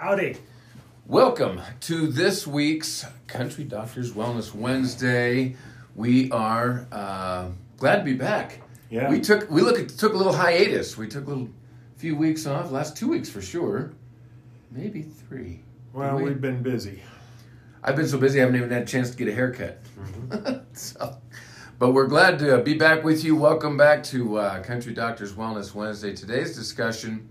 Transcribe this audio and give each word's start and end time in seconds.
Howdy. 0.00 0.38
Welcome 1.06 1.60
to 1.80 2.06
this 2.06 2.46
week's 2.46 3.04
Country 3.26 3.64
Doctors 3.64 4.12
Wellness 4.12 4.54
Wednesday. 4.54 5.56
We 5.94 6.30
are 6.30 6.86
uh, 6.90 7.50
glad 7.76 7.96
to 7.98 8.04
be 8.04 8.14
back. 8.14 8.62
Yeah. 8.88 9.10
We 9.10 9.20
took 9.20 9.50
we 9.50 9.60
look 9.60 9.78
at, 9.78 9.90
took 9.90 10.14
a 10.14 10.16
little 10.16 10.32
hiatus. 10.32 10.96
We 10.96 11.06
took 11.06 11.26
a 11.26 11.28
little 11.28 11.50
few 11.98 12.16
weeks 12.16 12.46
off. 12.46 12.70
Last 12.70 12.96
two 12.96 13.08
weeks 13.08 13.28
for 13.28 13.42
sure. 13.42 13.92
Maybe 14.70 15.02
three. 15.02 15.60
Well, 15.92 16.16
we- 16.16 16.22
we've 16.22 16.40
been 16.40 16.62
busy. 16.62 17.02
I've 17.84 17.96
been 17.96 18.08
so 18.08 18.16
busy 18.16 18.38
I 18.38 18.44
haven't 18.44 18.56
even 18.56 18.70
had 18.70 18.84
a 18.84 18.86
chance 18.86 19.10
to 19.10 19.18
get 19.18 19.28
a 19.28 19.34
haircut. 19.34 19.82
Mm-hmm. 19.98 20.60
so, 20.72 21.18
but 21.78 21.90
we're 21.90 22.06
glad 22.06 22.38
to 22.38 22.56
be 22.62 22.72
back 22.72 23.04
with 23.04 23.22
you. 23.22 23.36
Welcome 23.36 23.76
back 23.76 24.02
to 24.04 24.38
uh, 24.38 24.62
Country 24.62 24.94
Doctors 24.94 25.34
Wellness 25.34 25.74
Wednesday. 25.74 26.14
Today's 26.14 26.56
discussion 26.56 27.28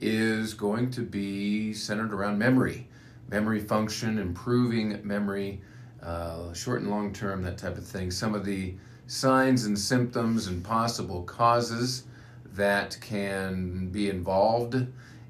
is 0.00 0.54
going 0.54 0.90
to 0.92 1.02
be 1.02 1.72
centered 1.72 2.12
around 2.12 2.38
memory, 2.38 2.88
memory 3.28 3.60
function, 3.60 4.18
improving 4.18 5.00
memory, 5.06 5.60
uh, 6.02 6.52
short 6.52 6.80
and 6.80 6.90
long 6.90 7.12
term, 7.12 7.42
that 7.42 7.58
type 7.58 7.76
of 7.76 7.86
thing. 7.86 8.10
Some 8.10 8.34
of 8.34 8.44
the 8.44 8.74
signs 9.06 9.64
and 9.64 9.78
symptoms 9.78 10.46
and 10.46 10.62
possible 10.64 11.22
causes 11.22 12.04
that 12.52 12.98
can 13.00 13.88
be 13.88 14.08
involved 14.10 14.76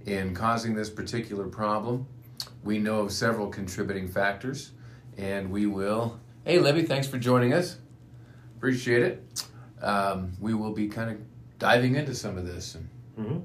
in 0.07 0.35
causing 0.35 0.75
this 0.75 0.91
particular 0.91 1.47
problem. 1.47 2.07
We 2.65 2.79
know 2.79 3.01
of 3.01 3.13
several 3.13 3.49
contributing 3.49 4.09
factors, 4.09 4.73
and 5.17 5.51
we 5.51 5.67
will. 5.67 6.19
Hey, 6.45 6.59
Libby, 6.59 6.83
thanks 6.83 7.07
for 7.07 7.19
joining 7.19 7.53
us. 7.53 7.77
Appreciate 8.57 9.03
it. 9.03 9.45
Um, 9.81 10.33
we 10.41 10.55
will 10.55 10.73
be 10.73 10.89
kind 10.89 11.11
of 11.11 11.19
diving 11.59 11.95
into 11.95 12.15
some 12.15 12.37
of 12.37 12.47
this 12.47 12.75
and 12.75 12.89
Mhm. 13.19 13.43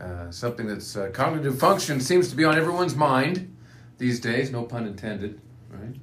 Uh, 0.00 0.30
something 0.30 0.66
that's 0.66 0.96
uh, 0.96 1.10
cognitive 1.12 1.58
function 1.58 2.00
seems 2.00 2.28
to 2.30 2.36
be 2.36 2.44
on 2.44 2.56
everyone's 2.56 2.94
mind 2.96 3.54
these 3.98 4.18
days. 4.20 4.50
No 4.50 4.62
pun 4.62 4.86
intended, 4.86 5.40
right? 5.70 5.96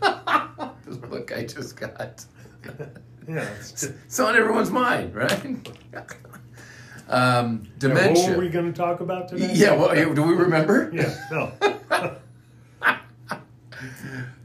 this 0.86 0.98
look 1.10 1.32
I 1.36 1.44
just 1.44 1.76
got. 1.76 2.24
Yeah. 3.28 3.48
It's, 3.58 3.82
It's 3.84 4.20
on 4.20 4.36
everyone's 4.36 4.70
mind, 4.70 5.14
right? 5.14 5.44
um, 5.44 5.62
Now, 7.08 7.50
what 7.58 7.78
dementia. 7.78 8.30
were 8.32 8.38
we 8.38 8.48
going 8.48 8.66
to 8.66 8.76
talk 8.76 9.00
about 9.00 9.28
today? 9.28 9.50
yeah, 9.54 9.74
well, 9.74 10.14
do 10.14 10.22
we 10.22 10.34
remember? 10.34 10.90
Yeah. 10.94 11.14
No. 11.30 11.52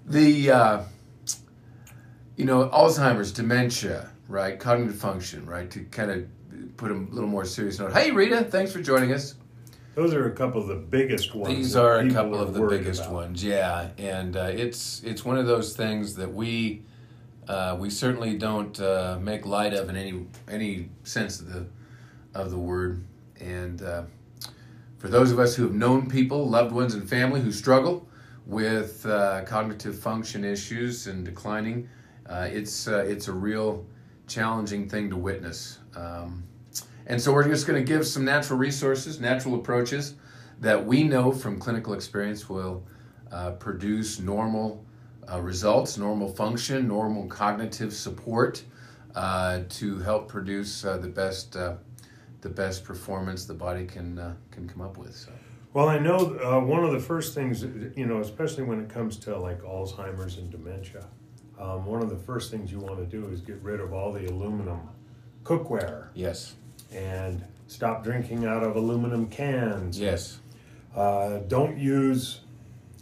the 0.05 0.51
uh, 0.51 0.83
you 2.35 2.45
know 2.45 2.69
Alzheimer's, 2.69 3.31
dementia, 3.31 4.09
right? 4.27 4.59
Cognitive 4.59 4.97
function, 4.97 5.45
right? 5.45 5.69
To 5.71 5.83
kind 5.85 6.11
of 6.11 6.25
put 6.77 6.91
a 6.91 6.95
little 6.95 7.29
more 7.29 7.43
serious 7.43 7.79
note. 7.79 7.93
Hey, 7.93 8.11
Rita, 8.11 8.43
thanks 8.45 8.71
for 8.71 8.81
joining 8.81 9.11
us. 9.11 9.35
Those 9.95 10.13
are 10.13 10.27
a 10.27 10.31
couple 10.31 10.61
of 10.61 10.67
the 10.67 10.75
biggest 10.75 11.33
ones. 11.33 11.55
These 11.55 11.75
are 11.75 11.97
a 11.97 12.11
couple 12.11 12.35
are 12.35 12.43
of 12.43 12.53
the 12.53 12.67
biggest 12.67 13.01
about. 13.01 13.13
ones, 13.13 13.43
yeah, 13.43 13.89
and 13.97 14.37
uh, 14.37 14.51
it's 14.53 15.01
it's 15.03 15.25
one 15.25 15.39
of 15.39 15.47
those 15.47 15.75
things 15.75 16.15
that 16.15 16.31
we 16.31 16.83
uh, 17.47 17.75
we 17.79 17.89
certainly 17.89 18.37
don't 18.37 18.79
uh, 18.79 19.17
make 19.19 19.47
light 19.47 19.73
of 19.73 19.89
in 19.89 19.95
any 19.95 20.27
any 20.47 20.89
sense 21.03 21.39
of 21.39 21.51
the 21.51 21.65
of 22.35 22.51
the 22.51 22.59
word. 22.59 23.03
And 23.39 23.81
uh, 23.81 24.03
for 24.99 25.07
those 25.07 25.31
of 25.31 25.39
us 25.39 25.55
who 25.55 25.63
have 25.63 25.73
known 25.73 26.07
people, 26.07 26.47
loved 26.47 26.71
ones, 26.71 26.93
and 26.93 27.09
family 27.09 27.41
who 27.41 27.51
struggle 27.51 28.07
with 28.45 29.03
uh, 29.05 29.43
cognitive 29.45 29.97
function 29.97 30.45
issues 30.45 31.07
and 31.07 31.25
declining, 31.25 31.89
uh, 32.29 32.47
it's 32.51 32.87
uh, 32.87 33.03
it's 33.07 33.27
a 33.29 33.33
real 33.33 33.83
challenging 34.27 34.87
thing 34.87 35.09
to 35.09 35.17
witness. 35.17 35.79
Um, 35.95 36.43
and 37.07 37.21
so 37.21 37.33
we're 37.33 37.47
just 37.47 37.65
going 37.65 37.83
to 37.83 37.87
give 37.87 38.05
some 38.05 38.25
natural 38.25 38.59
resources, 38.59 39.19
natural 39.19 39.55
approaches 39.55 40.15
that 40.59 40.85
we 40.85 41.03
know 41.03 41.31
from 41.31 41.59
clinical 41.59 41.93
experience 41.93 42.49
will 42.49 42.85
uh, 43.31 43.51
produce 43.51 44.19
normal 44.19 44.85
uh, 45.31 45.41
results, 45.41 45.97
normal 45.97 46.27
function, 46.27 46.87
normal 46.87 47.27
cognitive 47.27 47.93
support 47.93 48.63
uh, 49.15 49.61
to 49.69 49.99
help 49.99 50.27
produce 50.27 50.85
uh, 50.85 50.97
the 50.97 51.07
best 51.07 51.55
uh, 51.55 51.75
the 52.41 52.49
best 52.49 52.83
performance 52.83 53.45
the 53.45 53.53
body 53.53 53.85
can 53.85 54.19
uh, 54.19 54.33
can 54.51 54.67
come 54.67 54.81
up 54.81 54.97
with. 54.97 55.15
So 55.15 55.31
Well, 55.73 55.89
I 55.89 55.99
know 55.99 56.17
uh, 56.43 56.59
one 56.59 56.83
of 56.83 56.91
the 56.91 56.99
first 56.99 57.33
things, 57.33 57.63
you 57.95 58.05
know, 58.05 58.19
especially 58.19 58.63
when 58.63 58.79
it 58.79 58.89
comes 58.89 59.17
to 59.19 59.37
like 59.37 59.61
Alzheimer's 59.61 60.37
and 60.37 60.51
dementia, 60.51 61.05
um, 61.59 61.85
one 61.85 62.01
of 62.01 62.09
the 62.09 62.17
first 62.17 62.51
things 62.51 62.71
you 62.71 62.79
want 62.79 62.97
to 62.97 63.05
do 63.05 63.27
is 63.29 63.41
get 63.41 63.61
rid 63.61 63.79
of 63.79 63.93
all 63.93 64.11
the 64.11 64.25
aluminum 64.25 64.81
cookware 65.43 66.09
yes, 66.13 66.55
and 66.93 67.43
stop 67.67 68.03
drinking 68.03 68.45
out 68.45 68.63
of 68.63 68.75
aluminum 68.75 69.27
cans. 69.27 69.99
yes, 69.99 70.39
Uh, 70.95 71.39
don't 71.47 71.77
use 71.77 72.41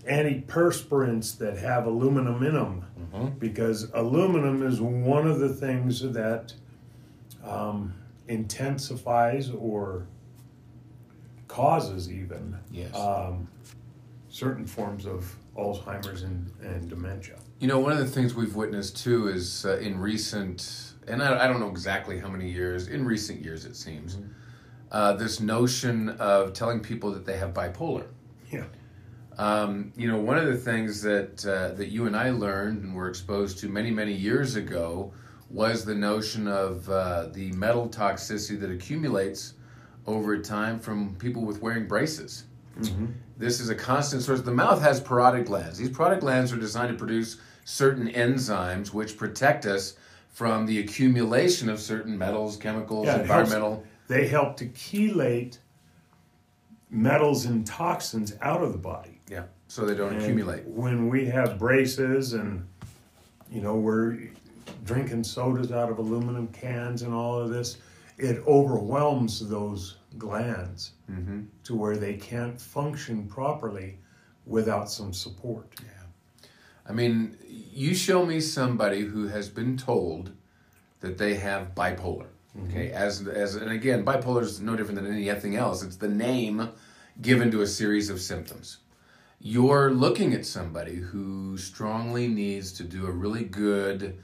antiperspirants 0.08 1.38
that 1.38 1.58
have 1.58 1.86
aluminum 1.86 2.44
in 2.44 2.54
them 2.54 2.84
Mhm. 3.14 3.40
because 3.40 3.90
aluminum 3.94 4.62
is 4.64 4.82
one 4.82 5.26
of 5.28 5.40
the 5.40 5.50
things 5.50 6.02
that 6.02 6.54
um, 7.44 7.94
intensifies 8.28 9.52
or 9.52 10.08
causes 11.48 12.12
even 12.12 12.58
yes. 12.72 12.94
um, 12.96 13.48
certain 14.30 14.66
forms 14.66 15.06
of 15.06 15.36
Alzheimer's 15.56 16.24
and, 16.24 16.52
and 16.62 16.90
dementia. 16.90 17.36
You 17.60 17.68
know, 17.68 17.80
one 17.80 17.92
of 17.94 18.00
the 18.00 18.08
things 18.08 18.34
we've 18.36 18.56
witnessed 18.56 18.98
too 18.98 19.28
is 19.28 19.66
uh, 19.66 19.78
in 19.78 20.00
recent, 20.00 20.95
and 21.08 21.22
I, 21.22 21.46
I 21.46 21.48
don't 21.48 21.60
know 21.60 21.70
exactly 21.70 22.20
how 22.20 22.30
many 22.30 22.50
years, 22.50 22.88
in 22.88 23.06
recent 23.06 23.42
years 23.42 23.66
it 23.66 23.76
seems, 23.76 24.18
uh, 24.92 25.14
this 25.14 25.40
notion 25.40 26.10
of 26.10 26.54
telling 26.54 26.80
people 26.80 27.12
that 27.12 27.26
they 27.26 27.38
have 27.38 27.54
bipolar. 27.54 28.08
Yeah. 28.52 28.66
Um, 29.38 29.92
you 29.98 30.08
know, 30.08 30.18
one 30.18 30.38
of 30.38 30.48
the 30.48 30.56
things 30.56 31.02
that 31.02 31.46
uh, 31.46 31.76
that 31.76 31.90
you 31.90 32.08
and 32.08 32.16
I 32.16 32.30
learned 32.30 32.84
and 32.84 32.96
were 32.96 33.10
exposed 33.10 33.60
to 33.60 33.68
many, 33.68 33.92
many 33.92 34.14
years 34.14 34.56
ago 34.56 35.12
was 35.50 35.84
the 35.84 35.96
notion 35.96 36.48
of 36.48 36.90
uh, 36.90 37.28
the 37.34 37.52
metal 37.52 37.90
toxicity 37.90 38.60
that 38.62 38.72
accumulates 38.72 39.54
over 40.08 40.38
time 40.40 40.80
from 40.80 41.16
people 41.16 41.44
with 41.44 41.62
wearing 41.62 41.88
braces. 41.88 42.46
Mm-hmm. 42.80 43.08
This 43.38 43.60
is 43.60 43.70
a 43.70 43.76
constant 43.76 44.22
source. 44.22 44.42
The 44.42 44.52
mouth 44.52 44.82
has 44.82 45.02
parotid 45.02 45.46
glands. 45.46 45.78
These 45.78 45.90
parotid 45.90 46.22
glands 46.22 46.54
are 46.54 46.58
designed 46.58 46.90
to 46.90 46.98
produce 46.98 47.38
certain 47.66 48.08
enzymes 48.10 48.94
which 48.94 49.18
protect 49.18 49.66
us 49.66 49.96
from 50.36 50.66
the 50.66 50.80
accumulation 50.80 51.70
of 51.70 51.80
certain 51.80 52.18
metals, 52.18 52.58
chemicals, 52.58 53.06
Yeah, 53.06 53.14
it 53.22 53.26
helps- 53.26 53.50
environmental. 53.50 53.84
They 54.10 54.28
help 54.28 54.58
to 54.58 54.66
chelate 54.68 55.60
metals 56.90 57.46
and 57.46 57.66
toxins 57.66 58.34
out 58.42 58.62
of 58.62 58.74
the 58.74 58.78
body. 58.78 59.22
Yeah, 59.30 59.46
so 59.70 59.86
they 59.86 59.96
don't 59.96 60.12
And 60.14 60.22
accumulate. 60.22 60.66
When 60.68 61.08
we 61.08 61.26
have 61.28 61.58
braces 61.58 62.34
and, 62.34 62.68
you 63.50 63.62
know, 63.62 63.76
we're 63.78 64.18
drinking 64.84 65.24
sodas 65.24 65.72
out 65.72 65.90
of 65.90 66.00
aluminum 66.00 66.50
cans 66.50 67.02
and 67.04 67.14
all 67.14 67.40
of 67.40 67.50
this, 67.50 67.78
it 68.18 68.46
overwhelms 68.46 69.48
those 69.48 69.98
glands 70.18 70.92
hmm 71.08 71.44
to 71.64 71.76
where 71.76 71.96
they 71.96 72.16
can't 72.16 72.60
function 72.60 73.26
properly 73.26 74.00
without 74.46 74.92
some 74.92 75.14
support. 75.14 75.68
Yeah. 75.82 76.48
I 76.88 76.92
mean, 76.92 77.38
you 77.76 77.94
show 77.94 78.26
me 78.26 78.40
somebody 78.40 79.02
who 79.02 79.28
has 79.28 79.50
been 79.50 79.78
told 79.78 80.32
that 81.02 81.18
they 81.18 81.36
have 81.36 81.76
bipolar. 81.76 82.28
Mm-hmm. 82.58 82.70
Okay, 82.70 82.92
as 82.92 83.28
as 83.28 83.56
and 83.56 83.70
again, 83.70 84.06
bipolar 84.06 84.42
is 84.42 84.62
no 84.62 84.76
different 84.76 85.02
than 85.02 85.12
anything 85.12 85.56
else. 85.56 85.84
It's 85.84 85.98
the 85.98 86.08
name 86.08 86.70
given 87.22 87.52
to 87.52 87.62
a 87.62 87.68
series 87.68 88.10
of 88.10 88.22
symptoms. 88.22 88.78
You're 89.40 89.92
looking 89.92 90.34
at 90.34 90.46
somebody 90.46 90.96
who 90.96 91.58
strongly 91.58 92.28
needs 92.28 92.72
to 92.74 92.84
do 92.84 93.06
a 93.06 93.12
really 93.12 93.44
good, 93.44 94.18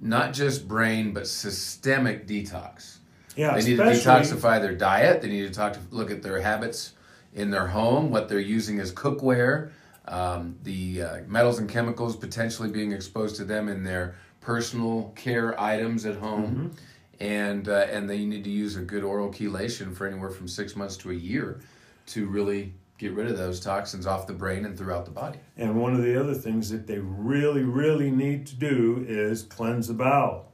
not 0.00 0.32
just 0.32 0.66
brain 0.66 1.12
but 1.12 1.26
systemic 1.26 2.26
detox. 2.26 2.96
Yeah, 3.36 3.54
They 3.54 3.64
need 3.64 3.76
to 3.76 3.82
detoxify 3.82 4.60
their 4.62 4.74
diet. 4.74 5.20
They 5.20 5.28
need 5.28 5.46
to 5.46 5.52
talk 5.52 5.74
to, 5.74 5.80
look 5.90 6.10
at 6.10 6.22
their 6.22 6.40
habits 6.40 6.94
in 7.34 7.50
their 7.50 7.66
home, 7.66 8.10
what 8.10 8.30
they're 8.30 8.40
using 8.40 8.80
as 8.80 8.90
cookware, 8.90 9.70
um, 10.08 10.56
the 10.62 11.02
uh, 11.02 11.16
metals 11.26 11.58
and 11.58 11.68
chemicals 11.68 12.16
potentially 12.16 12.70
being 12.70 12.92
exposed 12.92 13.36
to 13.36 13.44
them 13.44 13.68
in 13.68 13.82
their 13.84 14.14
personal 14.40 15.12
care 15.16 15.60
items 15.60 16.06
at 16.06 16.16
home, 16.16 16.72
and 17.20 17.68
uh, 17.68 17.86
and 17.90 18.08
they 18.08 18.24
need 18.24 18.44
to 18.44 18.50
use 18.50 18.76
a 18.76 18.82
good 18.82 19.02
oral 19.04 19.30
chelation 19.30 19.94
for 19.94 20.06
anywhere 20.06 20.30
from 20.30 20.46
six 20.48 20.76
months 20.76 20.96
to 20.98 21.10
a 21.10 21.14
year 21.14 21.60
to 22.06 22.26
really 22.26 22.72
get 22.98 23.12
rid 23.12 23.26
of 23.26 23.36
those 23.36 23.60
toxins 23.60 24.06
off 24.06 24.26
the 24.26 24.32
brain 24.32 24.64
and 24.64 24.78
throughout 24.78 25.04
the 25.04 25.10
body. 25.10 25.38
And 25.56 25.74
one 25.80 25.94
of 25.94 26.02
the 26.02 26.18
other 26.18 26.32
things 26.34 26.70
that 26.70 26.86
they 26.86 26.98
really, 26.98 27.62
really 27.62 28.10
need 28.10 28.46
to 28.46 28.54
do 28.54 29.04
is 29.06 29.42
cleanse 29.42 29.88
the 29.88 29.94
bowel. 29.94 30.50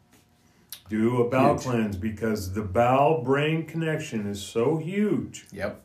Do 0.88 1.22
a 1.22 1.28
bowel 1.30 1.54
Huge. 1.54 1.62
cleanse 1.62 1.96
because 1.96 2.52
the 2.52 2.62
bowel 2.62 3.22
brain 3.22 3.64
connection 3.66 4.26
is 4.26 4.42
so 4.42 4.78
huge 4.78 5.46
Yep. 5.52 5.80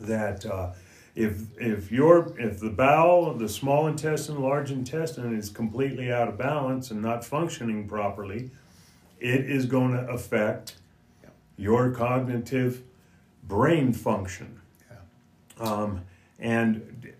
that 0.00 0.46
uh, 0.46 0.72
if 1.20 1.58
if 1.60 1.92
your 1.92 2.34
if 2.38 2.60
the 2.60 2.70
bowel, 2.70 3.34
the 3.34 3.48
small 3.48 3.86
intestine, 3.86 4.40
large 4.40 4.70
intestine 4.70 5.36
is 5.36 5.50
completely 5.50 6.10
out 6.10 6.28
of 6.28 6.38
balance 6.38 6.90
and 6.90 7.02
not 7.02 7.24
functioning 7.24 7.86
properly, 7.86 8.50
it 9.18 9.42
is 9.50 9.66
going 9.66 9.92
to 9.92 10.08
affect 10.08 10.76
Yep. 11.22 11.32
your 11.58 11.90
cognitive 11.90 12.82
brain 13.46 13.92
function. 13.92 14.60
Yeah. 14.90 14.96
Um, 15.62 16.00
and 16.38 17.12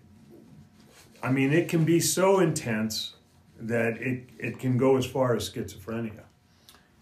I 1.21 1.31
mean, 1.31 1.53
it 1.53 1.69
can 1.69 1.83
be 1.85 1.99
so 1.99 2.39
intense 2.39 3.13
that 3.59 4.01
it, 4.01 4.23
it 4.39 4.57
can 4.57 4.77
go 4.77 4.97
as 4.97 5.05
far 5.05 5.35
as 5.35 5.47
schizophrenia, 5.47 6.23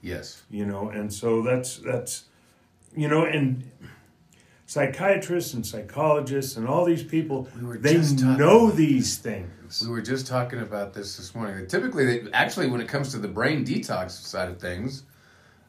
Yes. 0.02 0.44
you 0.50 0.66
know, 0.66 0.90
and 0.90 1.14
so 1.14 1.42
that's, 1.42 1.78
that's, 1.78 2.26
you 2.94 3.08
know, 3.08 3.24
and 3.24 3.64
psychiatrists 4.70 5.56
and 5.56 5.66
psychologists 5.66 6.56
and 6.56 6.68
all 6.68 6.86
these 6.86 7.04
people, 7.04 7.48
We 7.60 7.78
they 7.78 7.98
know 7.98 8.66
about 8.66 8.78
these 8.78 9.18
things. 9.18 9.82
We 9.82 9.90
were 9.90 10.00
just 10.00 10.28
talking 10.28 10.60
about 10.60 10.94
this 10.94 11.18
this 11.18 11.34
morning. 11.34 11.66
Typically, 11.66 12.06
they, 12.06 12.32
actually, 12.34 12.68
when 12.68 12.80
it 12.80 12.88
comes 12.88 13.10
to 13.14 13.18
the 13.18 13.28
brain 13.28 13.66
detox 13.66 14.12
side 14.12 14.48
of 14.48 14.60
things, 14.60 15.06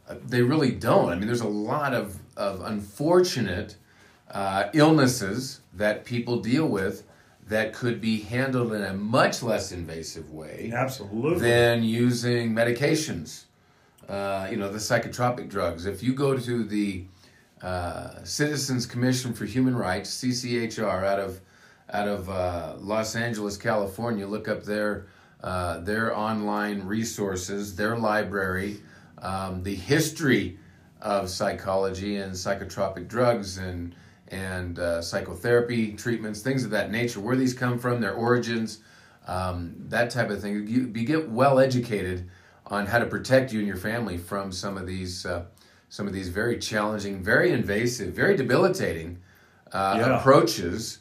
uh, 0.06 0.16
they 0.26 0.42
really 0.42 0.72
don't. 0.72 1.08
I 1.08 1.14
mean, 1.14 1.26
there's 1.26 1.40
a 1.40 1.48
lot 1.48 1.94
of, 1.94 2.18
of 2.36 2.60
unfortunate 2.60 3.76
uh, 4.32 4.68
illnesses 4.74 5.62
that 5.72 6.04
people 6.04 6.40
deal 6.40 6.68
with 6.68 7.04
that 7.48 7.72
could 7.72 8.02
be 8.02 8.20
handled 8.20 8.74
in 8.74 8.82
a 8.82 8.92
much 8.92 9.42
less 9.42 9.72
invasive 9.72 10.30
way 10.30 10.72
Absolutely. 10.74 11.40
than 11.40 11.82
using 11.82 12.52
medications. 12.52 13.44
Uh, 14.06 14.46
you 14.50 14.58
know, 14.58 14.70
the 14.70 14.78
psychotropic 14.78 15.48
drugs. 15.48 15.86
If 15.86 16.02
you 16.02 16.12
go 16.12 16.36
to 16.36 16.64
the 16.64 17.06
uh, 17.62 18.24
Citizens 18.24 18.86
Commission 18.86 19.32
for 19.32 19.44
Human 19.44 19.76
Rights 19.76 20.22
(CCHR) 20.22 21.04
out 21.04 21.18
of 21.18 21.40
out 21.92 22.08
of 22.08 22.30
uh, 22.30 22.74
Los 22.78 23.16
Angeles, 23.16 23.56
California, 23.56 24.26
look 24.26 24.48
up 24.48 24.64
their 24.64 25.06
uh, 25.42 25.80
their 25.80 26.16
online 26.16 26.82
resources, 26.82 27.74
their 27.74 27.96
library, 27.96 28.80
um, 29.18 29.62
the 29.62 29.74
history 29.74 30.58
of 31.00 31.30
psychology 31.30 32.16
and 32.16 32.32
psychotropic 32.32 33.08
drugs 33.08 33.58
and 33.58 33.94
and 34.28 34.78
uh, 34.78 35.02
psychotherapy 35.02 35.92
treatments, 35.92 36.40
things 36.40 36.64
of 36.64 36.70
that 36.70 36.90
nature, 36.90 37.18
where 37.20 37.34
these 37.34 37.52
come 37.52 37.78
from, 37.78 38.00
their 38.00 38.14
origins, 38.14 38.78
um, 39.26 39.74
that 39.88 40.10
type 40.10 40.30
of 40.30 40.40
thing. 40.40 40.68
You, 40.68 40.92
you 40.94 41.04
get 41.04 41.28
well 41.28 41.58
educated 41.58 42.30
on 42.66 42.86
how 42.86 43.00
to 43.00 43.06
protect 43.06 43.52
you 43.52 43.58
and 43.58 43.66
your 43.66 43.76
family 43.76 44.16
from 44.16 44.52
some 44.52 44.76
of 44.76 44.86
these 44.86 45.26
uh, 45.26 45.44
some 45.90 46.06
of 46.06 46.12
these 46.14 46.28
very 46.28 46.56
challenging, 46.58 47.22
very 47.22 47.50
invasive, 47.52 48.14
very 48.14 48.36
debilitating 48.36 49.18
uh, 49.72 49.96
Yeah. 49.98 50.18
approaches 50.18 50.98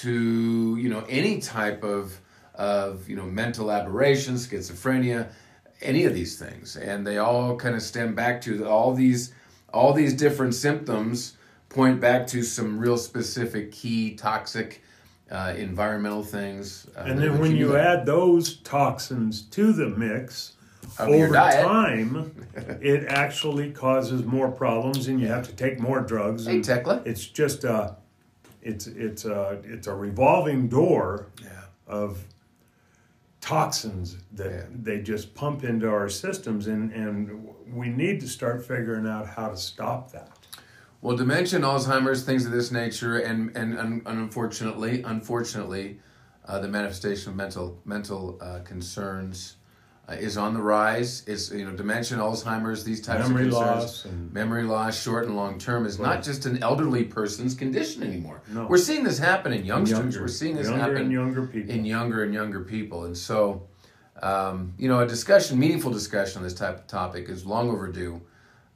to 0.00 0.76
you 0.78 0.88
know 0.88 1.04
any 1.08 1.40
type 1.40 1.84
of 1.84 2.18
of 2.54 3.08
you 3.08 3.16
know 3.16 3.26
mental 3.26 3.70
aberration, 3.70 4.34
schizophrenia, 4.36 5.28
any 5.82 6.04
of 6.04 6.14
these 6.14 6.38
things, 6.38 6.76
and 6.76 7.06
they 7.06 7.18
all 7.18 7.56
kind 7.56 7.74
of 7.74 7.82
stem 7.82 8.14
back 8.14 8.40
to 8.42 8.66
all 8.66 8.94
these 8.94 9.32
all 9.74 9.92
these 9.92 10.14
different 10.14 10.54
symptoms 10.54 11.36
point 11.68 12.00
back 12.00 12.26
to 12.26 12.42
some 12.42 12.78
real 12.78 12.96
specific 12.96 13.70
key 13.72 14.14
toxic 14.16 14.82
uh, 15.30 15.54
environmental 15.56 16.24
things. 16.24 16.86
Uh, 16.96 17.02
and 17.06 17.18
then 17.20 17.38
when 17.38 17.56
you 17.56 17.76
add 17.76 18.04
those 18.06 18.56
toxins 18.58 19.42
to 19.42 19.72
the 19.72 19.88
mix, 19.88 20.54
over 20.98 21.32
diet. 21.32 21.64
time, 21.64 22.34
it 22.80 23.04
actually 23.08 23.70
causes 23.70 24.24
more 24.24 24.50
problems, 24.50 25.08
and 25.08 25.20
you 25.20 25.26
have 25.28 25.46
to 25.48 25.52
take 25.54 25.78
more 25.78 26.00
drugs. 26.00 26.46
Hey, 26.46 26.60
Tekla. 26.60 27.02
It's 27.04 27.26
just 27.26 27.64
a, 27.64 27.96
it's 28.62 28.86
it's 28.86 29.24
a 29.24 29.60
it's 29.64 29.86
a 29.86 29.94
revolving 29.94 30.68
door 30.68 31.26
Yeah. 31.42 31.50
of 31.86 32.24
toxins 33.40 34.18
that 34.32 34.50
Yeah. 34.50 34.62
they 34.82 35.00
just 35.00 35.34
pump 35.34 35.64
into 35.64 35.88
our 35.88 36.08
systems, 36.08 36.66
and 36.66 36.92
and 36.92 37.48
we 37.72 37.88
need 37.88 38.20
to 38.20 38.28
start 38.28 38.64
figuring 38.66 39.06
out 39.06 39.26
how 39.26 39.48
to 39.48 39.56
stop 39.56 40.12
that. 40.12 40.30
Well, 41.02 41.16
dementia, 41.16 41.60
Alzheimer's, 41.60 42.24
things 42.24 42.44
of 42.44 42.52
this 42.52 42.70
nature, 42.70 43.18
and 43.18 43.56
and, 43.56 43.78
and 43.78 44.02
unfortunately, 44.06 45.02
unfortunately, 45.02 45.98
uh, 46.46 46.58
the 46.58 46.68
manifestation 46.68 47.30
of 47.30 47.36
mental 47.36 47.80
mental 47.86 48.36
uh, 48.42 48.58
concerns 48.64 49.56
uh, 50.10 50.14
is 50.14 50.36
on 50.36 50.54
the 50.54 50.60
rise. 50.62 51.22
It's 51.26 51.50
you 51.50 51.64
know 51.64 51.72
dementia, 51.76 52.18
Alzheimer's, 52.18 52.84
these 52.84 53.00
types 53.00 53.28
Memory 53.28 53.46
of 53.46 53.52
concerns, 53.52 53.82
loss 53.82 54.04
and 54.06 54.32
memory 54.32 54.64
loss, 54.64 55.00
short 55.00 55.26
and 55.26 55.36
long 55.36 55.58
term, 55.58 55.86
is 55.86 55.98
Right. 55.98 56.14
not 56.16 56.24
just 56.24 56.46
an 56.46 56.62
elderly 56.62 57.04
person's 57.04 57.54
condition 57.54 58.02
anymore. 58.02 58.42
No. 58.50 58.66
We're 58.66 58.78
seeing 58.78 59.04
this 59.04 59.18
happen 59.18 59.52
in 59.52 59.64
youngsters. 59.64 59.98
younger, 59.98 60.20
We're 60.22 60.28
seeing 60.28 60.56
this 60.56 60.68
younger 60.68 60.82
happen 60.96 61.10
younger 61.10 61.46
people. 61.46 61.74
in 61.74 61.84
younger 61.84 62.24
and 62.24 62.34
younger 62.34 62.60
people. 62.60 63.04
And 63.04 63.16
so, 63.16 63.68
um, 64.22 64.74
you 64.78 64.88
know, 64.88 65.00
a 65.00 65.06
discussion, 65.06 65.58
meaningful 65.58 65.90
discussion 65.92 66.38
on 66.38 66.44
this 66.44 66.54
type 66.54 66.76
of 66.78 66.86
topic 66.86 67.28
is 67.28 67.46
long 67.46 67.70
overdue 67.70 68.20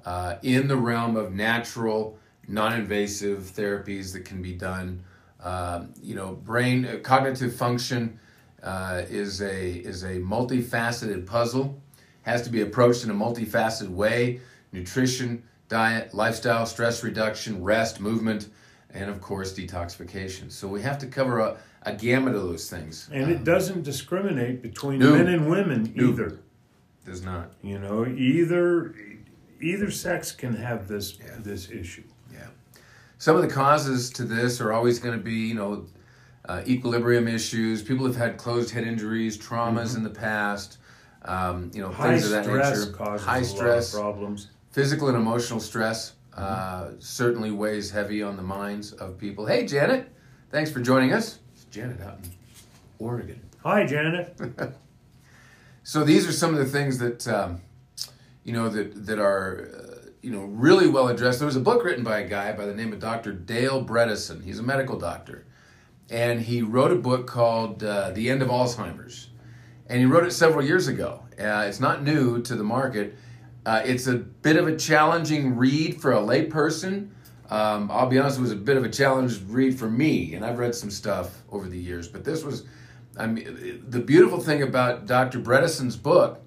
uh, 0.05 0.37
in 0.43 0.69
the 0.69 0.77
realm 0.77 1.17
of 1.17 1.33
natural, 1.33 2.19
non 2.47 2.75
invasive 2.75 3.39
therapies 3.57 4.13
that 4.13 4.25
can 4.25 4.43
be 4.43 4.53
done. 4.53 5.03
Um, 5.43 5.93
you 6.03 6.15
know, 6.15 6.33
brain 6.33 6.87
uh, 6.87 6.99
cognitive 7.03 7.55
function 7.55 8.19
uh, 8.65 9.03
is 9.09 9.41
a 9.43 9.71
is 9.73 10.03
a 10.03 10.15
multifaceted 10.21 11.27
puzzle. 11.27 11.81
Has 12.23 12.43
to 12.43 12.51
be 12.51 12.63
approached 12.63 13.05
in 13.05 13.11
a 13.11 13.15
multifaceted 13.15 13.91
way. 13.91 14.41
Nutrition, 14.73 15.43
diet, 15.69 16.15
lifestyle, 16.15 16.65
stress 16.67 17.05
reduction, 17.05 17.63
rest, 17.63 18.01
movement, 18.01 18.49
and 18.93 19.11
of 19.11 19.21
course 19.21 19.53
detoxification. 19.53 20.51
So 20.51 20.67
we 20.67 20.81
have 20.83 20.99
to 20.99 21.07
cover 21.07 21.41
a, 21.41 21.59
a 21.83 21.93
gamut 21.95 22.35
of 22.35 22.43
those 22.43 22.69
things. 22.71 23.09
and 23.13 23.31
it 23.31 23.45
doesn't 23.45 23.83
discriminate 23.83 24.63
between 24.63 24.99
No. 25.01 25.15
men 25.15 25.29
and 25.29 25.49
women 25.51 25.93
No. 25.95 26.09
either. 26.11 26.39
Does 27.05 27.23
not. 27.23 27.53
You 27.63 27.79
know, 27.79 28.07
either 28.07 28.95
either 29.61 29.91
sex 29.91 30.33
can 30.33 30.57
have 30.57 30.89
this 30.89 31.19
Yeah. 31.21 31.37
this 31.41 31.71
issue. 31.71 32.05
Yeah. 32.33 32.47
Some 33.19 33.37
of 33.37 33.43
the 33.43 33.49
causes 33.49 34.09
to 34.11 34.25
this 34.25 34.61
are 34.63 34.73
always 34.73 34.99
going 34.99 35.17
to 35.17 35.23
be, 35.23 35.35
you 35.35 35.55
know, 35.55 35.87
uh, 36.47 36.63
equilibrium 36.67 37.27
issues. 37.29 37.83
People 37.83 38.07
have 38.07 38.17
had 38.17 38.37
closed 38.37 38.71
head 38.71 38.85
injuries, 38.87 39.39
traumas 39.39 39.97
in 39.97 40.03
the 40.03 40.11
past. 40.11 40.79
Um, 41.25 41.71
you 41.75 41.81
know, 41.81 41.89
High 41.91 42.11
things 42.13 42.25
of 42.27 42.31
that 42.33 42.45
stress 42.45 42.79
nature. 42.81 42.93
causes 42.93 43.27
High 43.27 43.39
a 43.39 43.45
stress, 43.45 43.95
lot 43.95 44.01
of 44.01 44.05
problems. 44.15 44.49
physical 44.73 45.09
and 45.09 45.17
emotional 45.17 45.59
stress 45.61 46.15
uh, 46.37 46.91
certainly 46.99 47.51
weighs 47.51 47.91
heavy 47.91 48.23
on 48.23 48.37
the 48.37 48.43
minds 48.43 48.93
of 48.93 49.17
people. 49.17 49.47
Hey, 49.47 49.65
Janet, 49.67 50.11
thanks 50.51 50.71
for 50.71 50.81
joining 50.81 51.13
us. 51.13 51.39
It's 51.55 51.65
Janet 51.65 52.01
out 52.03 52.19
in 52.23 52.31
Oregon. 52.99 53.41
Hi, 53.63 53.87
Janet. 53.87 54.37
So 55.87 56.03
these 56.03 56.27
are 56.27 56.33
some 56.33 56.55
of 56.55 56.59
the 56.59 56.65
things 56.65 56.97
that 56.99 57.29
um, 57.29 57.61
you 58.43 58.53
know 58.55 58.69
that 58.71 59.07
that 59.07 59.19
are 59.19 59.69
uh, 59.71 60.09
you 60.23 60.31
know 60.31 60.45
really 60.45 60.87
well 60.89 61.09
addressed. 61.09 61.39
There 61.41 61.47
was 61.47 61.57
a 61.57 61.61
book 61.61 61.85
written 61.85 62.03
by 62.03 62.21
a 62.21 62.29
guy 62.29 62.53
by 62.53 62.65
the 62.65 62.75
name 62.75 62.93
of 62.95 63.01
Dr. 63.01 63.33
Dale 63.35 63.85
Bredesen. 63.85 64.43
He's 64.45 64.59
a 64.59 64.63
medical 64.63 64.99
doctor, 64.99 65.45
and 66.11 66.41
he 66.41 66.63
wrote 66.63 66.93
a 66.93 66.97
book 66.97 67.27
called 67.27 67.83
uh, 67.83 68.11
"The 68.11 68.31
End 68.31 68.43
of 68.43 68.49
Alzheimer's," 68.49 69.31
and 69.89 70.01
he 70.01 70.07
wrote 70.07 70.25
it 70.25 70.33
several 70.33 70.65
years 70.65 70.89
ago. 70.89 71.23
Uh, 71.39 71.65
it's 71.67 71.81
not 71.81 72.03
new 72.03 72.41
to 72.43 72.55
the 72.55 72.65
market. 72.65 73.17
Uh, 73.67 73.83
it's 73.85 74.07
a 74.07 74.15
bit 74.15 74.57
of 74.57 74.69
a 74.69 74.77
challenging 74.77 75.57
read 75.57 76.01
for 76.01 76.13
a 76.13 76.19
layperson. 76.19 77.09
Um, 77.51 77.91
I'll 77.91 78.09
be 78.09 78.19
honest, 78.19 78.39
it 78.39 78.43
was 78.43 78.53
a 78.53 78.57
bit 78.57 78.77
of 78.77 78.85
a 78.85 78.89
challenge 78.89 79.41
read 79.47 79.79
for 79.79 79.91
me, 79.91 80.35
and 80.35 80.45
I've 80.45 80.59
read 80.59 80.75
some 80.75 80.91
stuff 80.91 81.43
over 81.51 81.69
the 81.69 81.79
years, 81.79 82.09
but 82.09 82.25
this 82.25 82.45
was. 82.45 82.65
I 83.17 83.29
mean, 83.29 83.85
the 83.89 84.01
beautiful 84.01 84.41
thing 84.41 84.63
about 84.63 85.07
Dr. 85.07 85.39
Bredesen's 85.39 85.97
book 85.97 86.41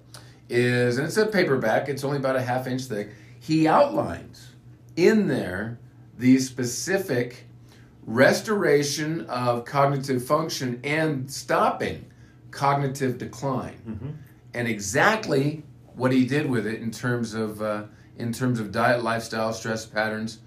is, 0.50 0.98
and 0.98 1.06
it's 1.06 1.16
a 1.16 1.24
paperback, 1.24 1.88
it's 1.88 2.04
only 2.04 2.18
about 2.18 2.36
a 2.36 2.42
half 2.42 2.66
inch 2.66 2.82
thick. 2.82 3.10
He 3.40 3.66
outlines 3.66 4.48
in 4.96 5.28
there 5.28 5.78
the 6.18 6.38
specific 6.38 7.47
restoration 8.08 9.26
of 9.26 9.66
cognitive 9.66 10.24
function 10.24 10.80
and 10.82 11.30
stopping 11.30 12.06
cognitive 12.50 13.18
decline, 13.18 14.18
and 14.54 14.66
exactly 14.66 15.62
what 15.94 16.10
he 16.10 16.26
did 16.26 16.48
with 16.48 16.66
it 16.66 16.80
in 16.80 16.90
terms 16.90 17.34
of 17.34 17.60
uh, 17.60 17.82
in 18.16 18.32
terms 18.32 18.58
of 18.60 18.72
diet, 18.72 19.04
lifestyle, 19.04 19.52
stress 19.52 19.84
patterns, 19.84 20.38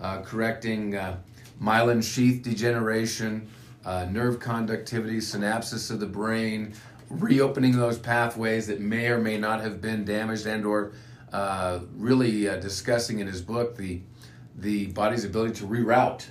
uh, 0.00 0.22
correcting 0.22 0.96
uh, 0.96 1.18
myelin 1.62 2.02
sheath 2.02 2.42
degeneration, 2.42 3.46
uh, 3.84 4.06
nerve 4.06 4.40
conductivity, 4.40 5.18
synapses 5.18 5.90
of 5.90 6.00
the 6.00 6.06
brain, 6.06 6.72
reopening 7.10 7.76
those 7.76 7.98
pathways 7.98 8.66
that 8.66 8.80
may 8.80 9.08
or 9.08 9.18
may 9.18 9.36
not 9.36 9.60
have 9.60 9.82
been 9.82 10.06
damaged, 10.06 10.46
and 10.46 10.64
or 10.64 10.92
uh, 11.34 11.80
really 11.96 12.48
uh, 12.48 12.56
discussing 12.56 13.18
in 13.20 13.26
his 13.26 13.42
book 13.42 13.76
the 13.76 14.00
the 14.56 14.86
body's 14.86 15.24
ability 15.24 15.54
to 15.54 15.66
reroute 15.66 16.24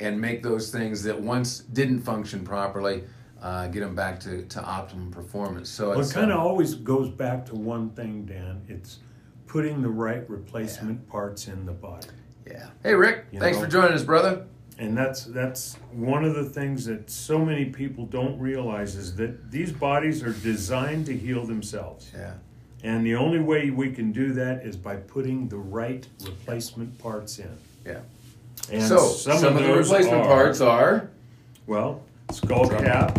and 0.00 0.20
make 0.20 0.42
those 0.42 0.70
things 0.70 1.02
that 1.04 1.20
once 1.20 1.60
didn't 1.60 2.00
function 2.02 2.44
properly 2.44 3.04
uh, 3.42 3.68
get 3.68 3.80
them 3.80 3.94
back 3.94 4.18
to, 4.20 4.42
to 4.46 4.60
optimum 4.62 5.10
performance. 5.10 5.68
So 5.68 5.90
Well, 5.90 6.00
it 6.00 6.12
kind 6.12 6.32
of 6.32 6.38
uh, 6.38 6.42
always 6.42 6.74
goes 6.74 7.08
back 7.08 7.46
to 7.46 7.54
one 7.54 7.90
thing, 7.90 8.24
Dan. 8.26 8.62
It's 8.68 8.98
putting 9.46 9.80
the 9.82 9.88
right 9.88 10.28
replacement 10.28 11.08
parts 11.08 11.46
in 11.48 11.64
the 11.64 11.72
body. 11.72 12.08
yeah. 12.46 12.66
Hey 12.82 12.94
Rick, 12.94 13.26
You 13.32 13.38
thanks 13.40 13.58
know? 13.58 13.64
for 13.64 13.70
joining 13.70 13.92
us, 13.92 14.02
brother. 14.02 14.44
And 14.80 14.96
that's 14.96 15.24
that's 15.24 15.74
one 15.92 16.24
of 16.24 16.34
the 16.36 16.44
things 16.44 16.84
that 16.86 17.10
so 17.10 17.44
many 17.44 17.64
people 17.64 18.06
don't 18.06 18.38
realize 18.38 18.94
is 18.94 19.16
that 19.16 19.50
these 19.50 19.72
bodies 19.72 20.22
are 20.22 20.32
designed 20.32 21.06
to 21.06 21.16
heal 21.16 21.44
themselves. 21.44 22.12
Yeah. 22.14 22.34
And 22.84 23.04
the 23.04 23.16
only 23.16 23.40
way 23.40 23.70
we 23.70 23.90
can 23.90 24.12
do 24.12 24.32
that 24.34 24.64
is 24.64 24.76
by 24.76 24.94
putting 24.96 25.48
the 25.48 25.56
right 25.58 26.06
replacement 26.24 26.96
parts 26.98 27.40
in. 27.40 27.50
Yeah. 27.84 28.00
And 28.72 28.82
so 28.82 28.98
some, 28.98 29.56
of, 29.56 29.62
the 29.62 29.72
replacement 29.72 30.22
are- 30.22 30.26
parts 30.26 30.60
are 30.60 31.10
Well, 31.66 32.02
skull 32.30 32.68
cap 32.68 33.18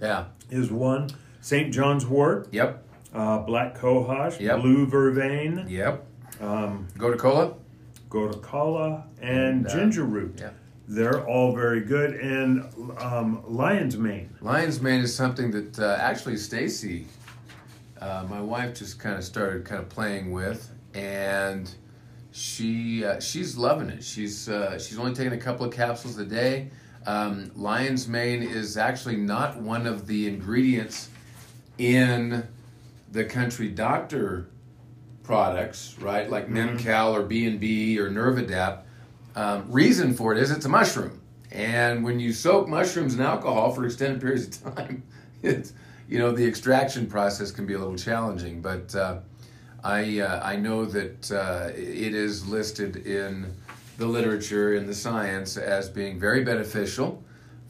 yeah, 0.00 0.24
is 0.50 0.70
one. 0.70 1.10
St. 1.40 1.72
John's 1.72 2.04
wort, 2.06 2.48
yep, 2.50 2.82
uh, 3.14 3.38
black 3.38 3.78
cohosh, 3.78 4.40
Yep. 4.40 4.60
blue 4.60 4.86
vervain, 4.86 5.66
yep. 5.70 6.04
um, 6.40 6.88
Gotu 6.98 7.18
kola. 7.18 7.54
gotakala, 8.10 9.04
and 9.20 9.30
And, 9.30 9.66
uh, 9.66 9.70
ginger 9.74 10.04
root. 10.04 10.38
yeah. 10.40 10.50
They're 10.88 11.24
all 11.26 11.52
very 11.54 11.80
good. 11.80 12.14
And 12.14 12.64
um, 12.98 13.42
lion's 13.48 13.96
mane. 13.96 14.30
Lion's 14.40 14.80
mane 14.80 15.00
is 15.00 15.12
something 15.14 15.50
that 15.50 15.78
uh, 15.80 15.96
actually 16.00 16.36
Stacy, 16.36 17.06
uh, 18.00 18.24
my 18.30 18.40
wife, 18.40 18.74
just 18.74 18.98
kind 19.00 19.16
of 19.16 19.24
started 19.24 19.64
kind 19.64 19.80
of 19.80 19.88
playing 19.88 20.30
with, 20.30 20.70
and 20.94 21.74
she 22.36 23.02
uh, 23.02 23.18
she's 23.18 23.56
loving 23.56 23.88
it. 23.88 24.04
She's 24.04 24.46
uh, 24.46 24.78
she's 24.78 24.98
only 24.98 25.14
taking 25.14 25.32
a 25.32 25.38
couple 25.38 25.64
of 25.64 25.72
capsules 25.72 26.18
a 26.18 26.24
day. 26.24 26.68
Um, 27.06 27.50
lion's 27.56 28.08
mane 28.08 28.42
is 28.42 28.76
actually 28.76 29.16
not 29.16 29.56
one 29.56 29.86
of 29.86 30.06
the 30.06 30.28
ingredients 30.28 31.08
in 31.78 32.46
the 33.10 33.24
country 33.24 33.68
doctor 33.68 34.48
products, 35.22 35.96
right? 35.98 36.28
Like 36.28 36.48
Memcal 36.48 37.12
or 37.12 37.22
B 37.22 37.46
and 37.46 37.58
B 37.58 37.98
or 37.98 38.10
Nervadapt. 38.10 38.82
Um, 39.34 39.64
reason 39.70 40.12
for 40.12 40.32
it 40.32 40.38
is 40.38 40.50
it's 40.50 40.66
a 40.66 40.68
mushroom, 40.68 41.22
and 41.50 42.04
when 42.04 42.20
you 42.20 42.34
soak 42.34 42.68
mushrooms 42.68 43.14
in 43.14 43.22
alcohol 43.22 43.70
for 43.70 43.86
extended 43.86 44.20
periods 44.20 44.60
of 44.62 44.74
time, 44.76 45.02
it's 45.42 45.72
you 46.06 46.18
know 46.18 46.32
the 46.32 46.46
extraction 46.46 47.06
process 47.06 47.50
can 47.50 47.64
be 47.64 47.72
a 47.72 47.78
little 47.78 47.96
challenging. 47.96 48.60
But 48.60 48.94
uh, 48.94 49.20
I 49.86 50.18
uh, 50.18 50.40
I 50.42 50.56
know 50.56 50.84
that 50.84 51.30
uh, 51.30 51.70
it 51.72 52.12
is 52.12 52.44
listed 52.48 53.06
in 53.06 53.54
the 53.98 54.06
literature 54.06 54.74
in 54.74 54.88
the 54.88 54.94
science 54.94 55.56
as 55.56 55.88
being 55.88 56.18
very 56.18 56.42
beneficial 56.42 57.22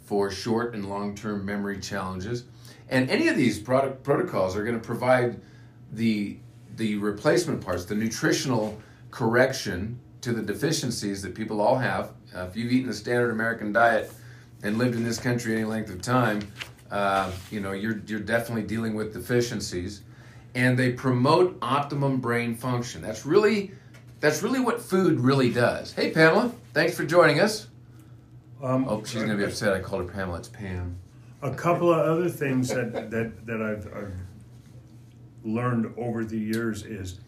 for 0.07 0.31
short 0.31 0.75
and 0.75 0.89
long 0.89 1.15
term 1.15 1.45
memory 1.45 1.79
challenges, 1.79 2.45
and 2.89 3.11
any 3.11 3.29
of 3.29 3.37
these 3.37 3.59
product 3.59 4.03
protocols 4.03 4.57
are 4.57 4.65
going 4.65 4.81
to 4.81 4.85
provide 4.85 5.39
the 5.93 6.39
the 6.77 6.97
replacement 6.97 7.63
parts, 7.63 7.85
the 7.85 7.95
nutritional 7.95 8.81
correction 9.11 9.99
to 10.23 10.33
the 10.33 10.43
deficiencies 10.43 11.21
that 11.21 11.35
people 11.35 11.61
all 11.61 11.77
have. 11.77 12.13
Uh, 12.35 12.47
if 12.47 12.57
you've 12.57 12.73
eaten 12.73 12.89
the 12.89 12.95
standard 12.95 13.31
American 13.31 13.75
diet 13.75 14.11
and 14.63 14.79
lived 14.79 14.95
in 14.95 15.05
this 15.05 15.19
country 15.19 15.55
any 15.55 15.65
length 15.65 15.91
of 15.91 16.01
time, 16.01 16.41
uh, 16.91 17.31
you 17.51 17.61
know 17.61 17.73
you're 17.73 18.01
you're 18.07 18.21
definitely 18.21 18.63
dealing 18.63 18.95
with 18.95 19.13
deficiencies, 19.13 20.01
and 20.57 20.79
they 20.79 20.91
promote 20.91 21.59
optimum 21.61 22.19
brain 22.19 22.57
function. 22.57 23.03
That's 23.03 23.27
really 23.27 23.73
that's 24.21 24.43
really 24.43 24.59
what 24.61 24.81
food 24.81 25.21
really 25.21 25.53
does. 25.53 25.93
Hey 25.93 26.11
Pamela, 26.11 26.51
thanks 26.73 26.97
for 26.97 27.05
joining 27.05 27.39
us. 27.41 27.69
Um, 28.63 28.87
Oh, 28.89 29.05
she's 29.05 29.21
gonna 29.21 29.37
be 29.37 29.45
upset. 29.45 29.75
I 29.75 29.81
called 29.81 30.07
her 30.07 30.13
Pamela. 30.13 30.39
It's 30.39 30.49
Pam. 30.49 30.97
A 31.43 31.55
couple 31.55 31.93
of 31.93 32.01
other 32.01 32.31
things 32.31 32.69
that 32.71 33.11
that 33.11 33.47
that 33.47 33.61
I've, 33.63 33.87
I've 33.95 34.15
learned 35.45 35.93
over 35.99 36.25
the 36.25 36.39
years 36.39 36.83
is, 36.85 37.21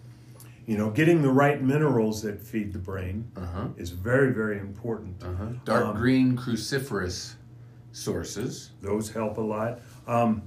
you 0.66 0.78
know, 0.78 0.88
getting 0.90 1.20
the 1.20 1.28
right 1.30 1.62
minerals 1.62 2.22
that 2.22 2.40
feed 2.40 2.72
the 2.72 2.78
brain 2.78 3.30
Uh 3.36 3.44
huh. 3.46 3.68
is 3.76 3.90
very 3.90 4.32
very 4.32 4.58
important. 4.58 5.22
Uh 5.22 5.34
huh. 5.34 5.46
Dark 5.66 5.84
Um, 5.84 5.96
green 5.98 6.34
cruciferous 6.36 7.34
sources. 7.92 8.70
Those 8.80 9.10
help 9.10 9.36
a 9.36 9.42
lot. 9.42 9.80
Um, 10.06 10.42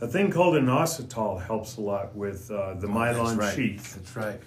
a 0.00 0.06
thing 0.08 0.30
called 0.30 0.54
inositol 0.54 1.42
helps 1.44 1.76
a 1.76 1.80
lot 1.80 2.14
with 2.14 2.50
uh, 2.50 2.74
the 2.74 2.86
myelin 2.86 3.14
Oh, 3.18 3.24
That's 3.26 3.36
right. 3.38 3.54
sheath 3.54 3.94
That's 3.94 4.16
right. 4.16 4.40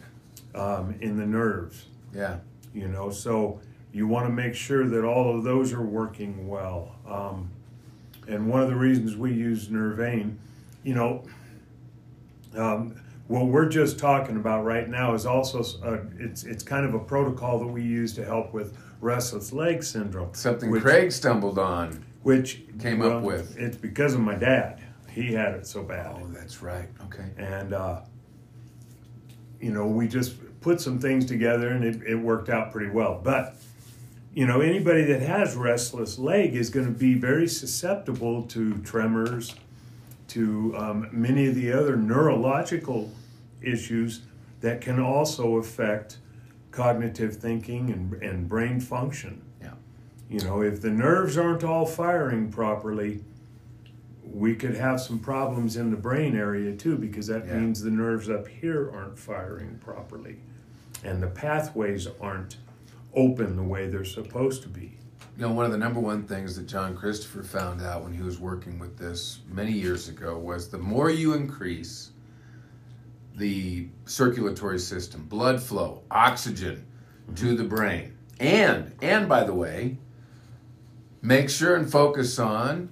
um, 0.56 0.96
in 1.02 1.18
the 1.18 1.26
nerves. 1.26 1.86
Yeah. 2.14 2.38
You 2.74 2.88
know, 2.88 3.10
so 3.12 3.60
you 3.92 4.08
want 4.08 4.26
to 4.28 4.34
make 4.34 4.56
sure 4.56 4.88
that 4.88 5.04
all 5.06 5.38
of 5.38 5.44
those 5.44 5.72
are 5.74 5.84
working 5.84 6.48
well. 6.48 6.96
Um, 7.08 7.50
and 8.28 8.48
one 8.50 8.62
of 8.62 8.70
the 8.70 8.76
reasons 8.76 9.16
we 9.16 9.32
use 9.34 9.70
Nervain, 9.70 10.40
you 10.84 10.96
know, 10.96 11.24
um, 12.56 12.96
what 13.28 13.48
we're 13.48 13.68
just 13.70 14.00
talking 14.00 14.36
about 14.38 14.64
right 14.66 14.88
now 14.90 15.14
is 15.14 15.26
also 15.26 15.62
uh, 15.84 16.00
it's 16.20 16.44
it's 16.44 16.64
kind 16.64 16.86
of 16.86 16.94
a 16.94 17.00
protocol 17.00 17.60
that 17.60 17.68
we 17.68 17.82
use 17.82 18.14
to 18.16 18.26
help 18.26 18.54
with 18.54 18.78
restless 19.02 19.52
leg 19.54 19.84
syndrome. 19.84 20.34
Something 20.34 20.70
which, 20.72 20.84
Craig 20.84 21.12
stumbled 21.12 21.58
on. 21.60 22.04
which 22.24 22.64
came 22.80 23.02
up 23.02 23.24
with. 23.24 23.58
It's 23.58 23.78
because 23.78 24.14
of 24.14 24.20
my 24.20 24.36
dad. 24.36 24.82
He 25.14 25.34
had 25.34 25.54
it 25.54 25.68
so 25.68 25.84
bad, 25.84 26.16
Oh, 26.20 26.28
that's 26.32 26.62
right. 26.62 26.90
Okay. 27.06 27.26
and 27.38 27.74
uh, 27.74 28.02
you 29.62 29.72
know 29.72 29.88
we 29.88 30.08
just 30.08 30.36
put 30.62 30.82
some 30.82 31.00
things 31.00 31.26
together, 31.26 31.70
and 31.70 31.84
it, 31.84 32.02
it 32.04 32.16
worked 32.16 32.50
out 32.50 32.72
pretty 32.72 32.90
well. 32.92 33.20
But 33.24 33.56
you 34.34 34.46
know 34.48 34.62
anybody 34.62 35.04
that 35.06 35.22
has 35.22 35.56
restless 35.56 36.18
leg 36.18 36.56
is 36.56 36.70
going 36.70 36.86
to 36.88 36.92
be 36.92 37.14
very 37.14 37.48
susceptible 37.48 38.44
to 38.44 38.78
tremors, 38.80 39.56
to 40.30 40.74
um, 40.78 41.10
many 41.12 41.48
of 41.48 41.56
the 41.56 41.72
other 41.72 41.96
neurological 41.96 43.12
issues 43.62 44.22
that 44.62 44.82
can 44.82 45.00
also 45.00 45.58
affect 45.58 46.18
cognitive 46.72 47.36
thinking 47.36 47.92
and, 47.92 48.14
and 48.24 48.50
brain 48.50 48.80
function. 48.80 49.42
Yeah. 49.62 49.74
You 50.30 50.40
know, 50.40 50.62
if 50.62 50.82
the 50.82 50.90
nerves 50.90 51.38
aren't 51.38 51.64
all 51.64 51.86
firing 51.86 52.50
properly, 52.52 53.24
we 54.26 54.56
could 54.56 54.76
have 54.76 55.02
some 55.02 55.20
problems 55.20 55.76
in 55.76 55.92
the 55.92 55.98
brain 55.98 56.36
area 56.36 56.76
too, 56.76 56.98
because 56.98 57.28
that 57.28 57.46
Yeah. 57.46 57.60
means 57.60 57.82
the 57.82 57.92
nerves 57.92 58.30
up 58.30 58.48
here 58.48 58.90
aren't 58.94 59.20
firing 59.20 59.78
properly 59.80 60.38
and 61.04 61.22
the 61.22 61.28
pathways 61.28 62.08
aren't 62.22 62.58
open 63.14 63.56
the 63.56 63.64
way 63.64 63.90
they're 63.90 64.06
supposed 64.06 64.64
to 64.64 64.70
be. 64.70 64.98
You 65.38 65.48
know, 65.48 65.52
one 65.52 65.66
of 65.66 65.72
the 65.72 65.78
number 65.78 66.00
one 66.00 66.24
things 66.24 66.56
that 66.56 66.68
John 66.68 66.96
Christopher 66.96 67.44
found 67.44 67.82
out 67.82 68.04
when 68.04 68.14
he 68.14 68.22
was 68.22 68.40
working 68.40 68.80
with 68.80 68.98
this 68.98 69.40
many 69.50 69.72
years 69.72 70.08
ago 70.08 70.38
was 70.38 70.70
the 70.70 70.78
more 70.78 71.10
you 71.10 71.34
increase 71.34 72.12
the 73.36 73.88
circulatory 74.06 74.78
system, 74.78 75.26
blood 75.26 75.62
flow, 75.62 76.04
oxygen 76.12 76.86
to 77.36 77.46
mm-hmm. 77.46 77.56
the 77.56 77.64
brain, 77.64 78.18
and 78.40 78.94
and 79.02 79.28
by 79.28 79.44
the 79.44 79.54
way, 79.54 79.98
make 81.24 81.50
sure 81.50 81.76
and 81.76 81.92
focus 81.92 82.38
on 82.38 82.90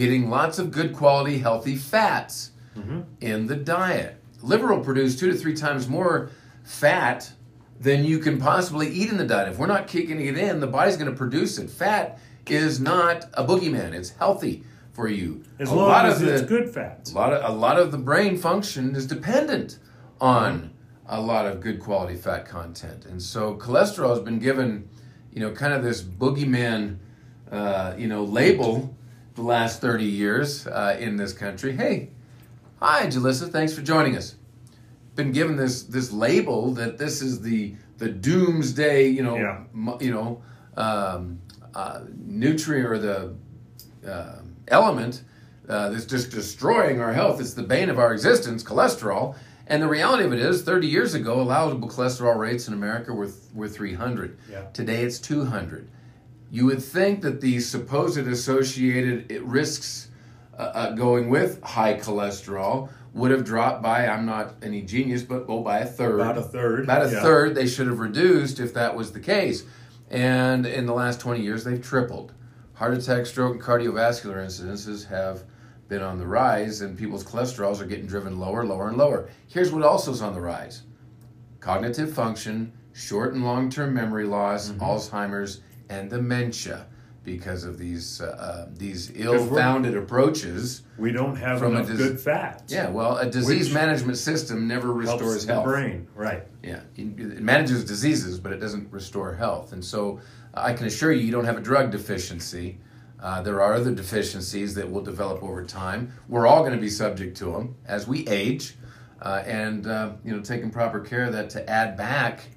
getting 0.00 0.30
lots 0.30 0.58
of 0.58 0.70
good 0.70 0.94
quality 0.94 1.38
healthy 1.38 1.76
fats 1.76 2.52
in 3.20 3.46
the 3.46 3.54
diet. 3.54 4.16
Liver 4.40 4.74
will 4.74 4.82
produce 4.82 5.18
two 5.20 5.30
to 5.30 5.36
three 5.36 5.54
times 5.54 5.86
more 5.88 6.30
fat 6.64 7.30
than 7.78 8.02
you 8.04 8.18
can 8.18 8.38
possibly 8.40 8.88
eat 8.88 9.10
in 9.10 9.18
the 9.18 9.26
diet. 9.26 9.48
If 9.48 9.58
we're 9.58 9.66
not 9.66 9.86
kicking 9.86 10.18
it 10.18 10.38
in, 10.38 10.60
the 10.60 10.66
body's 10.66 10.96
going 10.96 11.10
to 11.10 11.16
produce 11.16 11.58
it. 11.58 11.68
Fat 11.68 12.18
is 12.46 12.80
not 12.80 13.26
a 13.34 13.44
boogeyman. 13.44 13.92
It's 13.92 14.08
healthy 14.10 14.64
for 14.92 15.06
you. 15.06 15.44
As 15.58 15.68
a 15.70 15.74
long 15.74 15.88
lot 15.88 16.06
as 16.06 16.22
of 16.22 16.28
it's 16.28 16.40
the, 16.40 16.46
good 16.46 16.70
fats. 16.72 17.12
a 17.12 17.14
lot 17.14 17.34
of 17.34 17.50
a 17.50 17.54
lot 17.54 17.78
of 17.78 17.92
the 17.92 17.98
brain 17.98 18.38
function 18.38 18.96
is 18.96 19.06
dependent 19.06 19.78
on 20.18 20.72
a 21.06 21.20
lot 21.20 21.44
of 21.44 21.60
good 21.60 21.78
quality 21.78 22.16
fat 22.16 22.46
content, 22.46 23.04
and 23.04 23.20
so 23.20 23.54
cholesterol 23.54 24.10
has 24.10 24.20
been 24.20 24.38
given, 24.38 24.88
you 25.30 25.40
know, 25.40 25.50
kind 25.52 25.74
of 25.74 25.82
this 25.82 26.00
boogeyman, 26.02 26.96
uh, 27.50 27.92
you 27.98 28.08
know, 28.08 28.24
label 28.24 28.94
the 29.40 29.46
last 29.46 29.80
thirty 29.80 30.04
years 30.04 30.66
uh, 30.66 30.96
in 31.00 31.16
this 31.16 31.32
country. 31.32 31.72
Hey, 31.72 32.10
hi, 32.80 33.06
Jalissa, 33.06 33.50
thanks 33.50 33.72
for 33.72 33.80
joining 33.82 34.16
us. 34.16 34.34
Been 35.16 35.32
given 35.32 35.56
this 35.56 35.82
this 35.82 36.12
label 36.12 36.72
that 36.74 36.98
this 36.98 37.22
is 37.22 37.40
the 37.40 37.74
the 37.98 38.08
doomsday, 38.08 39.08
you 39.08 39.22
know, 39.22 39.36
Yeah. 39.36 39.96
you 40.00 40.10
know, 40.10 40.42
um, 40.76 41.40
uh, 41.74 42.00
nutrient 42.16 42.86
or 42.86 42.98
the 42.98 43.34
uh, 44.06 44.40
element 44.68 45.22
uh, 45.68 45.90
that's 45.90 46.06
just 46.06 46.30
destroying 46.30 47.00
our 47.00 47.12
health. 47.12 47.40
It's 47.40 47.54
the 47.54 47.62
bane 47.62 47.90
of 47.90 47.98
our 47.98 48.12
existence, 48.12 48.62
cholesterol. 48.62 49.36
And 49.66 49.80
the 49.82 49.86
reality 49.88 50.24
of 50.24 50.32
it 50.32 50.40
is, 50.40 50.62
30 50.62 50.88
years 50.88 51.14
ago, 51.14 51.40
allowable 51.40 51.88
cholesterol 51.88 52.36
rates 52.36 52.66
in 52.66 52.74
America 52.74 53.12
were, 53.14 53.30
were 53.54 53.68
300. 53.68 54.36
Yeah. 54.50 54.62
Today 54.72 55.02
it's 55.04 55.20
200. 55.20 55.88
You 56.50 56.66
would 56.66 56.82
think 56.82 57.22
that 57.22 57.40
the 57.40 57.60
supposed 57.60 58.18
associated 58.18 59.30
risks 59.42 60.08
uh, 60.58 60.62
uh, 60.62 60.90
going 60.92 61.30
with 61.30 61.62
high 61.62 61.94
cholesterol 61.94 62.90
would 63.14 63.30
have 63.30 63.44
dropped 63.44 63.82
by, 63.82 64.06
I'm 64.06 64.26
not 64.26 64.54
any 64.62 64.82
genius, 64.82 65.22
but 65.22 65.46
oh, 65.48 65.62
by 65.62 65.78
a 65.78 65.86
third. 65.86 66.20
About 66.20 66.38
a 66.38 66.42
third. 66.42 66.84
About 66.84 67.06
a 67.06 67.10
yeah. 67.10 67.22
third 67.22 67.54
they 67.54 67.66
should 67.66 67.86
have 67.86 67.98
reduced 67.98 68.60
if 68.60 68.74
that 68.74 68.94
was 68.94 69.12
the 69.12 69.20
case. 69.20 69.64
And 70.10 70.66
in 70.66 70.86
the 70.86 70.92
last 70.92 71.20
20 71.20 71.40
years, 71.40 71.64
they've 71.64 71.82
tripled. 71.82 72.34
Heart 72.74 72.94
attack, 72.94 73.26
stroke, 73.26 73.54
and 73.54 73.62
cardiovascular 73.62 74.44
incidences 74.44 75.06
have 75.08 75.44
been 75.88 76.02
on 76.02 76.18
the 76.18 76.26
rise, 76.26 76.80
and 76.80 76.96
people's 76.96 77.24
cholesterols 77.24 77.80
are 77.80 77.86
getting 77.86 78.06
driven 78.06 78.38
lower, 78.38 78.64
lower, 78.64 78.88
and 78.88 78.96
lower. 78.96 79.28
Here's 79.48 79.72
what 79.72 79.82
also 79.82 80.12
is 80.12 80.22
on 80.22 80.34
the 80.34 80.40
rise 80.40 80.82
cognitive 81.60 82.12
function, 82.14 82.72
short 82.92 83.34
and 83.34 83.44
long 83.44 83.70
term 83.70 83.92
memory 83.92 84.24
loss, 84.24 84.70
Mm-hmm. 84.70 84.82
Alzheimer's, 84.82 85.60
and 85.90 86.08
dementia 86.08 86.86
because 87.22 87.64
of 87.64 87.76
these, 87.76 88.22
uh, 88.22 88.24
uh, 88.26 88.66
these 88.78 89.12
ill 89.14 89.46
founded 89.54 89.94
approaches. 89.94 90.82
We 90.96 91.12
don't 91.12 91.36
have 91.36 91.58
From 91.58 91.76
a 91.76 91.80
enough 91.80 91.88
dis- 91.88 91.98
good 91.98 92.20
fats. 92.20 92.72
Yeah, 92.72 92.88
well, 92.88 93.18
a 93.18 93.28
disease 93.28 93.72
management 93.74 94.16
system 94.16 94.66
never 94.66 94.90
restores 94.90 95.44
the 95.44 95.52
health. 95.52 95.66
brain. 95.66 96.06
Right. 96.14 96.44
Yeah, 96.62 96.80
it 96.96 97.42
manages 97.42 97.84
diseases, 97.84 98.40
but 98.40 98.52
it 98.52 98.58
doesn't 98.58 98.90
restore 98.90 99.34
health. 99.34 99.74
And 99.74 99.84
so, 99.84 100.20
I 100.54 100.72
can 100.72 100.86
assure 100.86 101.12
you, 101.12 101.22
you 101.24 101.30
don't 101.32 101.44
have 101.44 101.58
a 101.58 101.60
drug 101.60 101.90
deficiency. 101.90 102.78
Uh, 103.22 103.42
there 103.42 103.60
are 103.60 103.74
other 103.74 103.94
deficiencies 103.94 104.74
that 104.76 104.90
will 104.90 105.02
develop 105.02 105.42
over 105.42 105.62
time. 105.62 106.10
We're 106.26 106.46
all 106.46 106.60
going 106.60 106.72
to 106.72 106.80
be 106.80 106.88
subject 106.88 107.36
to 107.38 107.52
them 107.52 107.76
as 107.86 108.08
we 108.08 108.26
age, 108.28 108.76
uh, 109.20 109.42
and 109.46 109.86
uh, 109.86 110.12
you 110.24 110.34
know, 110.34 110.40
taking 110.42 110.70
proper 110.70 111.00
care 111.00 111.24
of 111.26 111.34
that 111.34 111.50
to 111.50 111.68
add 111.68 111.98
back 111.98 112.48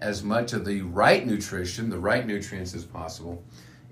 as 0.00 0.22
much 0.22 0.52
of 0.52 0.64
the 0.64 0.82
right 0.82 1.26
nutrition, 1.26 1.90
the 1.90 1.98
right 1.98 2.26
nutrients 2.26 2.74
as 2.74 2.84
possible, 2.84 3.42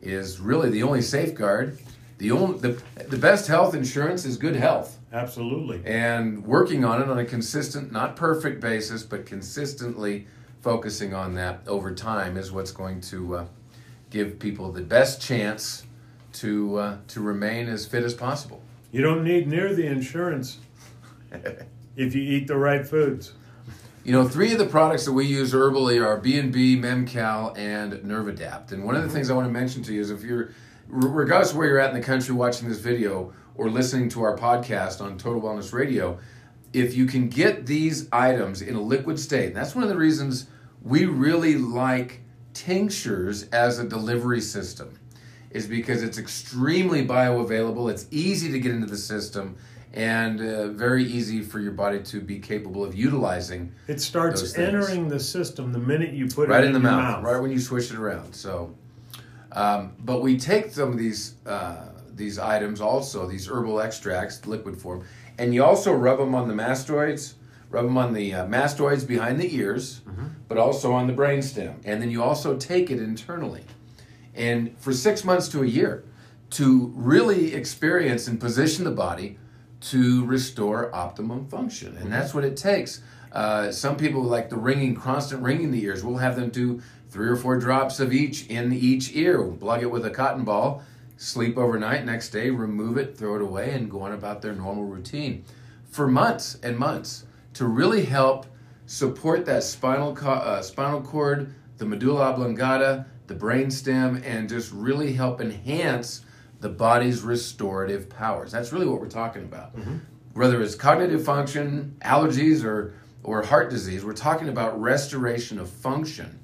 is 0.00 0.40
really 0.40 0.70
the 0.70 0.82
only 0.82 1.02
safeguard. 1.02 1.78
The 2.18 2.32
only 2.32 2.58
the, 2.58 2.82
the 3.08 3.16
best 3.16 3.46
health 3.46 3.74
insurance 3.74 4.24
is 4.24 4.36
good 4.36 4.56
health, 4.56 4.98
Absolutely. 5.12 5.82
and 5.84 6.44
working 6.44 6.84
on 6.84 7.00
it 7.00 7.08
on 7.08 7.18
a 7.18 7.24
consistent, 7.24 7.92
not 7.92 8.16
perfect 8.16 8.60
basis, 8.60 9.04
but 9.04 9.24
consistently 9.24 10.26
focusing 10.60 11.14
on 11.14 11.34
that 11.34 11.60
over 11.68 11.94
time 11.94 12.36
is 12.36 12.50
what's 12.50 12.72
going 12.72 13.00
to 13.02 13.36
uh, 13.36 13.46
give 14.10 14.38
people 14.40 14.72
the 14.72 14.82
best 14.82 15.22
chance 15.22 15.84
to 16.32 16.76
uh, 16.76 16.96
to 17.08 17.20
remain 17.20 17.68
as 17.68 17.86
fit 17.86 18.02
as 18.02 18.14
possible. 18.14 18.60
You 18.90 19.02
don't 19.02 19.22
need 19.22 19.46
near 19.46 19.74
the 19.74 19.86
insurance 19.86 20.58
if 21.96 22.14
you 22.14 22.22
eat 22.22 22.46
the 22.46 22.56
right 22.56 22.86
foods. 22.86 23.32
You 24.04 24.12
know, 24.12 24.26
three 24.26 24.52
of 24.52 24.58
the 24.58 24.66
products 24.66 25.04
that 25.04 25.12
we 25.12 25.26
use 25.26 25.52
herbally 25.52 26.02
are 26.02 26.16
B&B, 26.16 26.76
Memcal, 26.76 27.56
and 27.58 27.92
Nervadapt. 27.94 28.72
And 28.72 28.84
one 28.84 28.94
of 28.94 29.02
the 29.02 29.08
things 29.08 29.28
I 29.28 29.34
want 29.34 29.46
to 29.48 29.52
mention 29.52 29.82
to 29.82 29.92
you 29.92 30.00
is 30.00 30.10
if 30.10 30.22
you're, 30.22 30.50
regardless 30.86 31.50
of 31.50 31.58
where 31.58 31.66
you're 31.66 31.80
at 31.80 31.90
in 31.92 32.00
the 32.00 32.06
country 32.06 32.34
watching 32.34 32.68
this 32.68 32.78
video 32.78 33.34
or 33.56 33.68
listening 33.68 34.08
to 34.10 34.22
our 34.22 34.36
podcast 34.36 35.00
on 35.02 35.18
Total 35.18 35.42
Wellness 35.42 35.72
Radio, 35.72 36.18
if 36.72 36.94
you 36.94 37.06
can 37.06 37.28
get 37.28 37.66
these 37.66 38.08
items 38.12 38.62
in 38.62 38.76
a 38.76 38.80
liquid 38.80 39.18
state, 39.18 39.52
that's 39.52 39.74
one 39.74 39.82
of 39.82 39.90
the 39.90 39.96
reasons 39.96 40.46
we 40.80 41.04
really 41.04 41.56
like 41.56 42.22
tinctures 42.54 43.48
as 43.50 43.78
a 43.78 43.86
delivery 43.86 44.40
system, 44.40 44.98
is 45.50 45.66
because 45.66 46.02
it's 46.02 46.18
extremely 46.18 47.06
bioavailable, 47.06 47.90
it's 47.90 48.06
easy 48.10 48.52
to 48.52 48.60
get 48.60 48.70
into 48.70 48.86
the 48.86 48.96
system, 48.96 49.56
and 49.98 50.40
uh, 50.40 50.68
very 50.68 51.02
easy 51.02 51.42
for 51.42 51.58
your 51.58 51.72
body 51.72 52.00
to 52.00 52.20
be 52.20 52.38
capable 52.38 52.84
of 52.84 52.94
utilizing 52.94 53.72
It 53.88 54.00
starts 54.00 54.56
entering 54.56 55.08
the 55.08 55.18
system 55.18 55.72
the 55.72 55.80
minute 55.80 56.12
you 56.12 56.28
put 56.28 56.48
right 56.48 56.62
it 56.62 56.68
in 56.68 56.72
the 56.72 56.78
your 56.78 56.90
mouth, 56.90 57.24
right 57.24 57.42
when 57.42 57.50
you 57.50 57.58
swish 57.58 57.90
it 57.90 57.98
around. 57.98 58.32
So, 58.32 58.72
um, 59.50 59.94
but 59.98 60.22
we 60.22 60.38
take 60.38 60.70
some 60.70 60.92
of 60.92 60.98
these 60.98 61.34
uh, 61.46 61.88
these 62.14 62.38
items 62.38 62.80
also, 62.80 63.26
these 63.26 63.48
herbal 63.48 63.80
extracts, 63.80 64.46
liquid 64.46 64.80
form, 64.80 65.04
and 65.36 65.52
you 65.52 65.64
also 65.64 65.92
rub 65.92 66.18
them 66.18 66.32
on 66.32 66.46
the 66.46 66.54
mastoids, 66.54 67.34
rub 67.68 67.84
them 67.84 67.98
on 67.98 68.12
the 68.12 68.34
uh, 68.34 68.46
mastoids 68.46 69.04
behind 69.06 69.40
the 69.40 69.52
ears, 69.56 70.02
but 70.46 70.58
also 70.58 70.92
on 70.92 71.08
the 71.08 71.12
brainstem, 71.12 71.74
and 71.84 72.00
then 72.00 72.10
you 72.10 72.22
also 72.22 72.56
take 72.56 72.88
it 72.92 73.00
internally, 73.00 73.64
and 74.36 74.78
for 74.78 74.92
six 74.92 75.24
months 75.24 75.48
to 75.48 75.64
a 75.64 75.66
year, 75.66 76.04
to 76.50 76.92
really 76.94 77.52
experience 77.52 78.28
and 78.28 78.38
position 78.40 78.84
the 78.84 78.92
body 78.92 79.38
to 79.80 80.24
restore 80.26 80.94
optimum 80.94 81.46
function, 81.46 81.96
and 81.96 82.12
that's 82.12 82.34
what 82.34 82.44
it 82.44 82.56
takes. 82.56 83.02
Uh, 83.30 83.70
some 83.70 83.96
people 83.96 84.22
like 84.22 84.48
the 84.48 84.56
ringing, 84.56 84.94
constant 84.94 85.42
ringing 85.42 85.64
in 85.64 85.70
the 85.70 85.84
ears. 85.84 86.04
We'll 86.04 86.16
have 86.16 86.36
them 86.36 86.50
do 86.50 86.80
three 87.10 87.28
or 87.28 87.36
four 87.36 87.58
drops 87.58 88.00
of 88.00 88.12
each 88.12 88.46
in 88.46 88.72
each 88.72 89.14
ear. 89.14 89.42
Plug 89.44 89.82
it 89.82 89.90
with 89.90 90.04
a 90.04 90.10
cotton 90.10 90.44
ball, 90.44 90.82
sleep 91.16 91.56
overnight, 91.56 92.04
next 92.04 92.30
day 92.30 92.50
remove 92.50 92.96
it, 92.96 93.16
throw 93.16 93.36
it 93.36 93.42
away, 93.42 93.72
and 93.72 93.90
go 93.90 94.02
on 94.02 94.12
about 94.12 94.42
their 94.42 94.54
normal 94.54 94.84
routine 94.84 95.44
for 95.88 96.06
months 96.06 96.58
and 96.62 96.78
months 96.78 97.24
to 97.54 97.66
really 97.66 98.04
help 98.04 98.46
support 98.86 99.44
that 99.46 99.62
spinal 99.62 100.14
co- 100.14 100.30
uh, 100.30 100.62
spinal 100.62 101.00
cord, 101.00 101.52
the 101.78 101.84
medulla 101.84 102.22
oblongata, 102.22 103.06
the 103.26 103.34
brainstem, 103.34 104.22
and 104.24 104.48
just 104.48 104.72
really 104.72 105.12
help 105.12 105.40
enhance 105.40 106.22
the 106.60 106.68
body's 106.68 107.22
restorative 107.22 108.08
powers. 108.08 108.52
That's 108.52 108.72
really 108.72 108.86
what 108.86 109.00
we're 109.00 109.08
talking 109.08 109.42
about. 109.44 109.72
Whether 110.34 110.60
it's 110.62 110.74
cognitive 110.74 111.24
function, 111.24 111.96
allergies, 112.00 112.64
or 112.64 112.94
or 113.24 113.42
heart 113.42 113.68
disease, 113.70 114.04
we're 114.04 114.12
talking 114.12 114.48
about 114.48 114.80
restoration 114.80 115.58
of 115.58 115.68
function, 115.68 116.38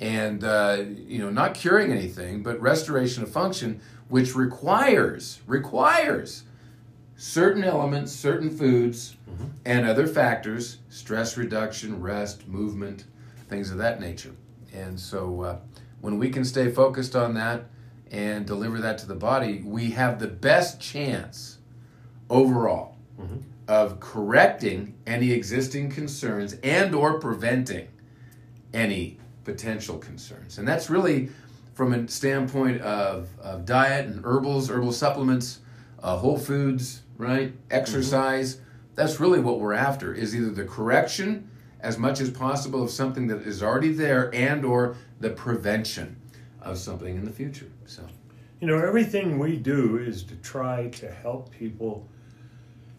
and 0.00 0.44
uh, 0.44 0.84
you 1.06 1.18
know, 1.18 1.30
not 1.30 1.54
curing 1.54 1.92
anything, 1.92 2.42
but 2.42 2.60
restoration 2.60 3.22
of 3.22 3.30
function, 3.30 3.80
which 4.08 4.34
requires 4.34 5.40
requires 5.46 6.44
certain 7.16 7.62
elements, 7.64 8.12
certain 8.12 8.50
foods, 8.50 9.16
and 9.64 9.86
other 9.86 10.06
factors 10.06 10.78
stress 10.88 11.36
reduction, 11.36 12.00
rest, 12.00 12.46
movement, 12.48 13.04
things 13.48 13.70
of 13.70 13.78
that 13.78 14.00
nature. 14.00 14.34
And 14.74 14.98
so, 14.98 15.40
uh, 15.42 15.58
when 16.00 16.18
we 16.18 16.30
can 16.30 16.44
stay 16.44 16.70
focused 16.70 17.14
on 17.14 17.34
that 17.34 17.64
and 18.12 18.46
deliver 18.46 18.78
that 18.80 18.98
to 18.98 19.06
the 19.06 19.14
body, 19.16 19.62
we 19.64 19.90
have 19.90 20.20
the 20.20 20.28
best 20.28 20.80
chance 20.80 21.58
overall 22.30 22.96
of 23.68 23.98
correcting 24.00 24.94
any 25.06 25.32
existing 25.32 25.90
concerns 25.90 26.54
and 26.62 26.94
or 26.94 27.18
preventing 27.18 27.88
any 28.72 29.18
potential 29.44 29.98
concerns. 29.98 30.58
And 30.58 30.68
that's 30.68 30.88
really 30.90 31.30
from 31.74 31.92
a 31.92 32.06
standpoint 32.08 32.80
of, 32.82 33.28
of 33.40 33.64
diet 33.64 34.06
and 34.06 34.24
herbals 34.24 34.68
herbal 34.68 34.92
supplements 34.92 35.60
uh, 36.02 36.16
whole 36.16 36.38
foods 36.38 37.02
right? 37.22 37.52
Exercise. 37.70 38.60
That's 38.94 39.20
really 39.20 39.40
what 39.40 39.60
we're 39.60 39.72
after 39.72 40.12
is 40.12 40.34
either 40.34 40.50
the 40.50 40.64
correction 40.64 41.48
as 41.80 41.98
much 41.98 42.20
as 42.20 42.30
possible 42.30 42.82
of 42.82 42.90
something 42.90 43.26
that 43.28 43.42
is 43.42 43.62
already 43.62 43.92
there 43.92 44.32
and 44.34 44.64
or 44.64 44.96
the 45.20 45.30
prevention 45.30 46.16
of 46.64 46.78
something 46.78 47.16
in 47.16 47.24
the 47.24 47.32
future 47.32 47.70
so 47.86 48.02
You 48.60 48.68
know, 48.68 48.78
everything 48.78 49.38
we 49.40 49.56
do 49.56 49.98
is 49.98 50.22
to 50.24 50.36
try 50.36 50.88
to 50.90 51.10
help 51.10 51.50
people 51.50 52.06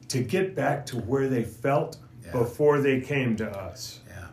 to 0.10 0.22
get 0.22 0.56
back 0.56 0.86
to 0.88 0.98
where 0.98 1.28
they 1.30 1.44
felt 1.44 1.98
Yeah. 2.26 2.32
before 2.34 2.80
they 2.82 3.00
came 3.02 3.36
to 3.38 3.50
us. 3.50 4.00
yeah 4.08 4.28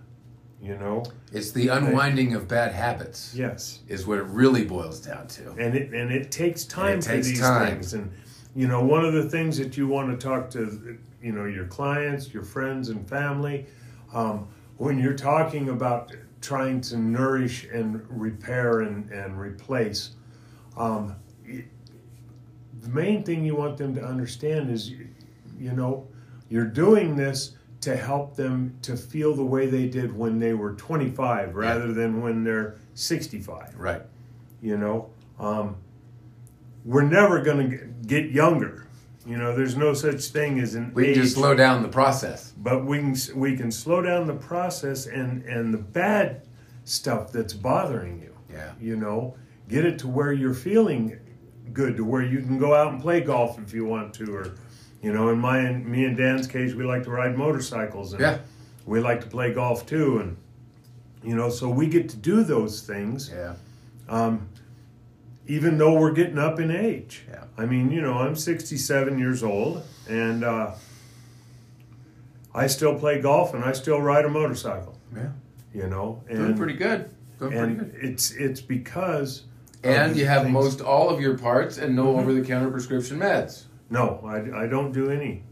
You 0.60 0.76
know? 0.76 1.04
it's 1.32 1.52
the 1.52 1.68
unwinding 1.68 2.34
of 2.34 2.48
bad 2.48 2.72
habits 2.72 3.32
Yes. 3.34 3.80
is 3.88 4.06
what 4.06 4.18
it 4.18 4.24
really 4.24 4.64
boils 4.64 5.00
down 5.00 5.26
to 5.28 5.52
And 5.52 5.74
it 5.76 5.92
and 5.94 6.10
it 6.10 6.30
takes 6.32 6.64
time 6.64 6.98
it 6.98 7.04
for 7.04 7.10
takes 7.12 7.28
these 7.28 7.40
time. 7.40 7.66
things. 7.74 7.94
And 7.94 8.10
you 8.56 8.66
know, 8.66 8.82
one 8.82 9.04
of 9.04 9.12
the 9.14 9.28
things 9.30 9.56
that 9.58 9.76
you 9.76 9.86
want 9.86 10.10
to 10.10 10.16
talk 10.28 10.50
to 10.50 10.98
you 11.22 11.32
know 11.32 11.44
your 11.44 11.66
clients, 11.66 12.34
your 12.34 12.42
friends 12.42 12.88
and 12.88 13.08
family, 13.08 13.66
um, 14.12 14.48
when 14.78 14.98
you're 14.98 15.14
talking 15.16 15.68
about 15.68 16.12
trying 16.40 16.80
to 16.82 16.96
nourish 16.96 17.64
and 17.72 18.04
repair 18.08 18.80
and, 18.80 19.10
and 19.10 19.38
replace, 19.38 20.16
um, 20.76 21.16
y- 21.46 21.64
the 22.82 22.88
main 22.88 23.22
thing 23.22 23.44
you 23.44 23.56
want 23.56 23.76
them 23.76 23.94
to 23.94 24.02
understand 24.04 24.70
is, 24.70 24.88
you, 24.90 25.08
you 25.58 25.72
know, 25.72 26.06
you're 26.48 26.64
doing 26.64 27.16
this 27.16 27.56
to 27.82 27.96
help 27.96 28.36
them 28.36 28.76
to 28.82 28.96
feel 28.96 29.34
the 29.34 29.44
way 29.44 29.66
they 29.66 29.86
did 29.86 30.16
when 30.16 30.38
they 30.38 30.52
were 30.52 30.74
25 30.74 31.54
rather 31.54 31.92
than 31.92 32.20
when 32.20 32.44
they're 32.44 32.76
65 32.94 33.74
right. 33.76 34.02
You 34.60 34.76
know 34.76 35.10
um, 35.38 35.76
we're 36.84 37.02
never 37.02 37.40
going 37.42 37.70
to 37.70 37.76
get 38.06 38.30
younger 38.30 38.86
you 39.26 39.36
know 39.36 39.54
there's 39.54 39.76
no 39.76 39.92
such 39.94 40.24
thing 40.26 40.58
as 40.60 40.74
an 40.74 40.92
we 40.94 41.08
age 41.08 41.14
can 41.14 41.22
just 41.24 41.34
slow 41.36 41.54
down 41.54 41.82
the 41.82 41.88
process. 41.88 42.52
But 42.56 42.84
we 42.86 42.98
can 42.98 43.16
we 43.34 43.56
can 43.56 43.70
slow 43.70 44.00
down 44.02 44.26
the 44.26 44.34
process 44.34 45.06
and 45.06 45.42
and 45.44 45.72
the 45.74 45.78
bad 45.78 46.42
stuff 46.84 47.30
that's 47.32 47.52
bothering 47.52 48.20
you. 48.20 48.34
Yeah. 48.52 48.72
You 48.80 48.96
know 48.96 49.36
get 49.68 49.84
it 49.84 49.98
to 50.00 50.08
where 50.08 50.32
you're 50.32 50.54
feeling 50.54 51.16
good 51.72 51.96
to 51.96 52.04
where 52.04 52.22
you 52.22 52.40
can 52.40 52.58
go 52.58 52.74
out 52.74 52.92
and 52.92 53.00
play 53.00 53.20
golf 53.20 53.56
if 53.60 53.72
you 53.72 53.84
want 53.84 54.12
to 54.14 54.34
or 54.34 54.54
you 55.00 55.12
know 55.12 55.28
in 55.28 55.38
my 55.38 55.58
and 55.58 55.86
me 55.86 56.04
and 56.04 56.16
dan's 56.16 56.48
case 56.48 56.74
we 56.74 56.82
like 56.84 57.04
to 57.04 57.10
ride 57.10 57.36
motorcycles 57.38 58.12
and 58.12 58.20
Yeah. 58.20 58.38
we 58.86 58.98
like 58.98 59.20
to 59.20 59.28
play 59.28 59.52
golf 59.54 59.86
too 59.86 60.18
and 60.18 60.36
you 61.22 61.36
know 61.36 61.48
so 61.48 61.68
we 61.68 61.86
get 61.86 62.08
to 62.08 62.16
do 62.16 62.42
those 62.42 62.80
things. 62.80 63.30
Yeah. 63.32 63.54
Um, 64.08 64.48
even 65.50 65.78
though 65.78 65.98
we're 65.98 66.12
getting 66.12 66.38
up 66.38 66.60
in 66.60 66.70
age. 66.70 67.24
Yeah. 67.28 67.44
I 67.58 67.66
mean, 67.66 67.90
you 67.90 68.00
know, 68.00 68.14
I'm 68.14 68.36
67 68.36 69.18
years 69.18 69.42
old, 69.42 69.82
and 70.08 70.44
uh, 70.44 70.74
I 72.54 72.68
still 72.68 72.96
play 72.96 73.20
golf 73.20 73.52
and 73.54 73.64
I 73.64 73.72
still 73.72 74.00
ride 74.00 74.24
a 74.24 74.28
motorcycle. 74.28 74.96
yeah 75.14 75.30
You 75.74 75.88
know, 75.88 76.22
doing 76.28 76.46
and 76.46 76.56
pretty 76.56 76.74
good 76.74 77.10
doing 77.38 77.52
pretty 77.52 77.74
good 77.74 77.94
it's 78.00 78.30
it's 78.32 78.60
because 78.60 79.44
and 79.82 80.14
you 80.16 80.26
have 80.26 80.42
things- 80.42 80.52
most 80.52 80.80
all 80.80 81.08
of 81.10 81.20
your 81.20 81.36
parts 81.38 81.78
and 81.78 81.96
no 81.96 82.06
Mhm. 82.14 82.18
over-the-counter 82.20 82.70
prescription 82.70 83.18
meds 83.18 83.64
no, 83.92 84.20
I, 84.24 84.62
I 84.62 84.66
don't 84.68 84.92
do 84.92 85.10
any. 85.10 85.42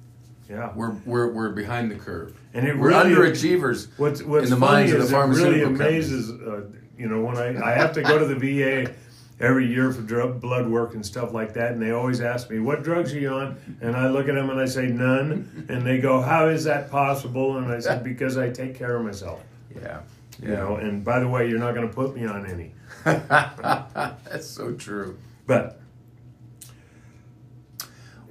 Yeah, 0.48 0.70
we're, 0.76 0.92
we're, 1.04 1.26
we're 1.32 1.50
behind 1.50 1.90
the 1.90 1.96
curve 1.96 2.34
and 2.54 2.66
it 2.68 2.76
we're 2.78 2.88
really 2.88 3.10
underachievers 3.14 3.88
What's 3.96 4.22
what's 4.22 4.44
in 4.44 4.50
the 4.50 4.56
funny 4.56 4.90
minds 4.90 4.92
of 4.92 4.98
the 5.10 5.30
is 5.30 5.38
it 5.40 5.42
really 5.44 5.62
amazes 5.62 6.30
uh, 6.30 6.62
you 6.96 7.08
know 7.08 7.20
when 7.22 7.36
I, 7.36 7.48
I 7.70 7.72
have 7.74 7.92
to 7.94 8.02
go 8.02 8.18
to 8.18 8.26
the 8.26 8.36
VA 8.36 8.92
every 9.40 9.66
year 9.66 9.92
for 9.92 10.02
drug, 10.02 10.40
blood 10.40 10.68
work 10.68 10.94
and 10.94 11.04
stuff 11.04 11.32
like 11.32 11.54
that, 11.54 11.72
and 11.72 11.80
they 11.82 11.90
always 11.92 12.20
ask 12.20 12.50
me 12.50 12.58
what 12.58 12.82
drugs 12.82 13.12
are 13.14 13.18
you 13.20 13.30
on, 13.30 13.56
and 13.80 13.96
I 13.96 14.08
look 14.08 14.28
at 14.28 14.34
them 14.34 14.50
and 14.50 14.58
I 14.60 14.66
say 14.66 14.86
none, 14.88 15.66
and 15.68 15.86
they 15.86 15.98
go 15.98 16.20
how 16.20 16.48
is 16.48 16.64
that 16.64 16.90
possible? 16.90 17.58
And 17.58 17.70
I 17.72 17.78
said 17.80 18.02
because 18.04 18.36
I 18.36 18.50
take 18.50 18.74
care 18.74 18.96
of 18.96 19.04
myself, 19.04 19.40
yeah 19.80 20.00
you 20.40 20.48
know. 20.50 20.76
And 20.76 21.04
by 21.04 21.18
the 21.20 21.28
way, 21.28 21.48
you're 21.48 21.58
not 21.58 21.74
going 21.74 21.88
to 21.88 21.94
put 21.94 22.14
me 22.14 22.24
on 22.24 22.46
any. 22.46 22.72
That's 23.04 24.46
so 24.46 24.72
true. 24.72 25.18
But 25.46 25.80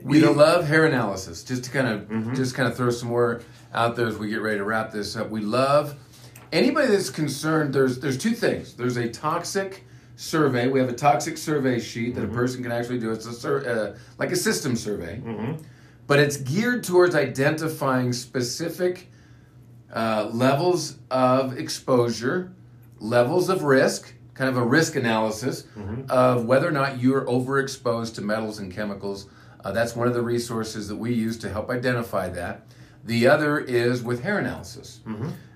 We 0.03 0.21
love 0.21 0.65
hair 0.65 0.85
analysis. 0.85 1.43
Just 1.43 1.65
to 1.65 1.71
kind 1.71 1.87
of 1.87 2.01
Mm-hmm. 2.09 2.35
just 2.35 2.55
kind 2.55 2.69
of 2.69 2.77
throw 2.77 2.89
some 2.91 3.09
more 3.09 3.41
out 3.73 3.95
there 3.95 4.07
as 4.07 4.17
we 4.17 4.29
get 4.29 4.41
ready 4.41 4.57
to 4.57 4.63
wrap 4.63 4.91
this 4.91 5.15
up. 5.15 5.29
We 5.29 5.41
love 5.41 5.95
anybody 6.51 6.87
that's 6.87 7.09
concerned. 7.09 7.73
There's 7.73 7.99
there's 7.99 8.17
two 8.17 8.31
things. 8.31 8.73
There's 8.73 8.97
a 8.97 9.09
toxic 9.09 9.83
survey. 10.27 10.67
We 10.67 10.79
have 10.79 10.89
a 10.89 10.93
toxic 10.93 11.37
survey 11.37 11.79
sheet 11.79 12.15
Mm-hmm. 12.15 12.21
that 12.25 12.31
a 12.31 12.33
person 12.33 12.61
can 12.63 12.71
actually 12.73 12.99
do. 12.99 13.11
It's 13.11 13.25
a 13.25 13.31
sur- 13.33 13.93
uh, 13.95 13.97
like 14.17 14.31
a 14.31 14.35
system 14.35 14.75
survey, 14.75 15.21
Mm-hmm. 15.23 15.63
but 16.07 16.19
it's 16.19 16.35
geared 16.37 16.83
towards 16.83 17.15
identifying 17.15 18.11
specific 18.11 19.09
uh, 19.93 20.29
levels 20.33 20.97
of 21.09 21.57
exposure, 21.57 22.51
levels 22.99 23.47
of 23.49 23.63
risk, 23.63 24.13
kind 24.33 24.49
of 24.49 24.57
a 24.57 24.63
risk 24.65 24.95
analysis 24.95 25.63
of 26.09 26.45
whether 26.45 26.67
or 26.67 26.71
not 26.71 26.99
you're 26.99 27.25
overexposed 27.25 28.13
to 28.15 28.21
metals 28.21 28.59
and 28.59 28.71
chemicals. 28.71 29.27
Uh, 29.63 29.71
that's 29.71 29.95
one 29.95 30.07
of 30.07 30.13
the 30.13 30.21
resources 30.21 30.87
that 30.87 30.95
we 30.95 31.13
use 31.13 31.37
to 31.39 31.49
help 31.49 31.69
identify 31.69 32.27
that. 32.29 32.65
The 33.05 33.27
other 33.27 33.59
is 33.59 34.03
with 34.03 34.23
hair 34.23 34.37
analysis. 34.39 34.99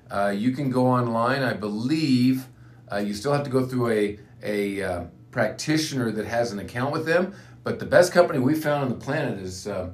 Uh, 0.09 0.29
you 0.35 0.51
can 0.51 0.69
go 0.71 0.87
online, 0.87 1.43
I 1.43 1.53
believe. 1.53 2.45
Uh, 2.91 2.97
you 2.97 3.13
still 3.13 3.33
have 3.33 3.43
to 3.43 3.49
go 3.49 3.65
through 3.65 3.89
a, 3.89 4.19
a 4.43 4.81
uh, 4.81 5.03
practitioner 5.31 6.11
that 6.11 6.25
has 6.25 6.51
an 6.51 6.59
account 6.59 6.91
with 6.91 7.05
them, 7.05 7.33
but 7.63 7.79
the 7.79 7.85
best 7.85 8.11
company 8.11 8.39
we 8.39 8.55
found 8.55 8.83
on 8.83 8.89
the 8.89 8.95
planet 8.95 9.39
is. 9.39 9.67
Uh, 9.67 9.91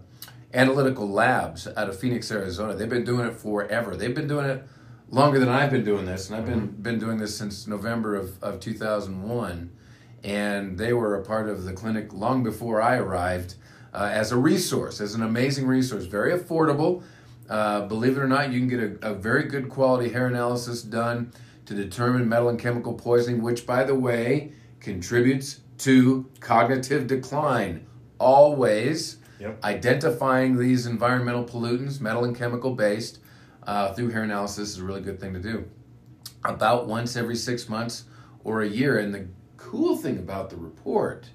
Analytical 0.53 1.07
Labs 1.07 1.67
out 1.75 1.89
of 1.89 1.99
Phoenix, 1.99 2.31
Arizona. 2.31 2.73
They've 2.73 2.89
been 2.89 3.03
doing 3.03 3.27
it 3.27 3.33
forever. 3.33 3.97
They've 3.97 4.15
been 4.15 4.29
doing 4.29 4.45
it 4.45 4.63
longer 5.09 5.39
than 5.39 5.49
I've 5.49 5.71
been 5.71 5.83
doing 5.83 6.05
this, 6.05 6.29
and 6.29 6.37
I've 6.37 6.45
been 6.45 6.67
been 6.67 6.99
doing 6.99 7.17
this 7.17 7.37
since 7.37 7.67
November 7.67 8.15
of, 8.15 8.41
of 8.41 8.59
2001. 8.59 9.71
And 10.23 10.77
they 10.77 10.93
were 10.93 11.15
a 11.15 11.23
part 11.23 11.49
of 11.49 11.63
the 11.63 11.73
clinic 11.73 12.13
long 12.13 12.43
before 12.43 12.81
I 12.81 12.97
arrived 12.97 13.55
uh, 13.93 14.09
as 14.11 14.31
a 14.31 14.37
resource, 14.37 14.99
as 14.99 15.13
an 15.13 15.21
amazing 15.21 15.67
resource, 15.67 16.05
very 16.05 16.37
affordable. 16.37 17.03
Uh, 17.49 17.81
believe 17.81 18.17
it 18.17 18.19
or 18.19 18.27
not, 18.27 18.51
you 18.51 18.59
can 18.59 18.67
get 18.67 18.79
a, 18.79 19.11
a 19.11 19.13
very 19.13 19.43
good 19.43 19.69
quality 19.69 20.09
hair 20.09 20.27
analysis 20.27 20.81
done 20.81 21.31
to 21.67 21.73
determine 21.75 22.27
metal 22.27 22.49
and 22.49 22.59
chemical 22.59 22.93
poisoning, 22.93 23.41
which, 23.41 23.65
by 23.65 23.83
the 23.83 23.93
way, 23.93 24.51
contributes 24.79 25.61
to 25.79 26.25
cognitive 26.39 27.07
decline. 27.07 27.85
Always 28.19 29.17
Yep. 29.39 29.63
identifying 29.63 30.57
these 30.57 30.87
environmental 30.87 31.43
pollutants, 31.43 32.01
metal 32.01 32.23
and 32.23 32.35
chemical 32.35 32.73
based, 32.73 33.19
uh, 33.67 33.93
through 33.93 34.09
hair 34.09 34.23
analysis 34.23 34.69
is 34.71 34.79
a 34.79 34.83
really 34.83 35.01
good 35.01 35.19
thing 35.19 35.33
to 35.33 35.39
do. 35.39 35.65
About 36.43 36.87
once 36.87 37.15
every 37.15 37.35
six 37.35 37.69
months 37.69 38.05
or 38.43 38.61
a 38.61 38.67
year. 38.67 38.97
And 38.97 39.13
the 39.13 39.27
cool 39.57 39.97
thing 39.97 40.17
about 40.17 40.49
the 40.49 40.55
report 40.55 41.29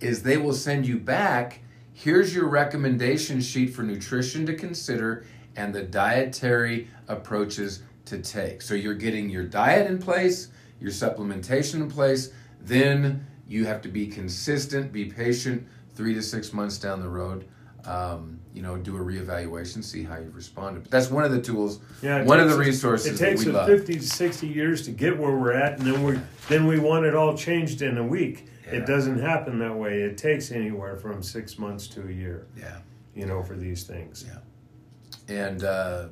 is 0.00 0.22
they 0.22 0.36
will 0.36 0.52
send 0.52 0.86
you 0.86 0.98
back 0.98 1.60
here's 1.92 2.34
your 2.34 2.48
recommendation 2.48 3.40
sheet 3.42 3.74
for 3.74 3.82
nutrition 3.82 4.46
to 4.46 4.54
consider 4.54 5.24
and 5.54 5.74
the 5.74 5.82
dietary 5.82 6.88
approaches 7.08 7.82
to 8.10 8.18
take. 8.20 8.60
So 8.62 8.74
you're 8.74 8.94
getting 8.94 9.30
your 9.30 9.44
diet 9.44 9.86
in 9.90 9.98
place, 9.98 10.48
your 10.80 10.90
supplementation 10.90 11.76
in 11.76 11.90
place, 11.90 12.32
then 12.60 13.26
you 13.48 13.64
have 13.66 13.80
to 13.82 13.88
be 13.88 14.06
consistent, 14.06 14.92
be 14.92 15.06
patient, 15.06 15.66
three 15.94 16.14
to 16.14 16.22
six 16.22 16.52
months 16.52 16.78
down 16.78 17.00
the 17.00 17.08
road. 17.08 17.46
Um, 17.84 18.38
you 18.52 18.60
know, 18.62 18.76
do 18.76 18.96
a 18.96 19.00
reevaluation, 19.00 19.82
see 19.82 20.02
how 20.02 20.18
you've 20.18 20.34
responded. 20.36 20.82
But 20.82 20.90
that's 20.90 21.08
one 21.10 21.24
of 21.24 21.30
the 21.32 21.40
tools, 21.40 21.80
Yeah, 22.02 22.24
one 22.24 22.38
of 22.40 22.50
the 22.50 22.58
resources 22.58 23.18
It 23.18 23.24
takes 23.24 23.40
that 23.44 23.52
we 23.52 23.56
us 23.58 23.68
love. 23.68 23.78
fifty 23.78 23.94
to 23.94 24.02
sixty 24.06 24.48
years 24.48 24.84
to 24.84 24.90
get 24.90 25.16
where 25.18 25.34
we're 25.34 25.52
at, 25.54 25.78
and 25.78 25.86
then 25.86 26.02
we 26.04 26.18
then 26.48 26.66
we 26.66 26.78
want 26.78 27.06
it 27.06 27.14
all 27.14 27.34
changed 27.36 27.80
in 27.80 27.96
a 27.96 28.04
week. 28.04 28.46
Yeah. 28.66 28.78
It 28.80 28.86
doesn't 28.86 29.18
happen 29.20 29.58
that 29.60 29.74
way. 29.74 30.02
It 30.02 30.18
takes 30.18 30.50
anywhere 30.52 30.96
from 30.96 31.22
six 31.22 31.58
months 31.58 31.86
to 31.88 32.06
a 32.06 32.12
year, 32.12 32.46
Yeah. 32.58 32.78
you 33.14 33.24
know, 33.24 33.42
for 33.42 33.56
these 33.56 33.84
things. 33.84 34.26
Yeah. 34.28 35.34
And 35.34 35.64
uh, 35.64 36.08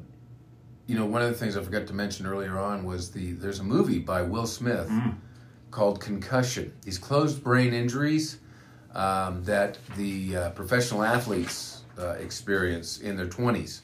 you 0.88 0.96
know, 0.96 1.04
one 1.04 1.20
of 1.20 1.28
the 1.28 1.34
things 1.34 1.54
I 1.54 1.62
forgot 1.62 1.86
to 1.88 1.92
mention 1.92 2.26
earlier 2.26 2.58
on 2.58 2.82
was 2.84 3.10
the 3.10 3.32
there's 3.32 3.60
a 3.60 3.64
movie 3.64 3.98
by 3.98 4.22
Will 4.22 4.46
Smith 4.46 4.90
called 5.70 6.00
Concussion. 6.00 6.72
These 6.82 6.96
closed 6.98 7.44
brain 7.44 7.74
injuries 7.74 8.38
um, 8.94 9.44
that 9.44 9.76
the 9.98 10.36
uh, 10.36 10.50
professional 10.50 11.02
athletes 11.04 11.82
uh, 11.98 12.12
experience 12.12 13.00
in 13.00 13.16
their 13.16 13.26
20s 13.26 13.82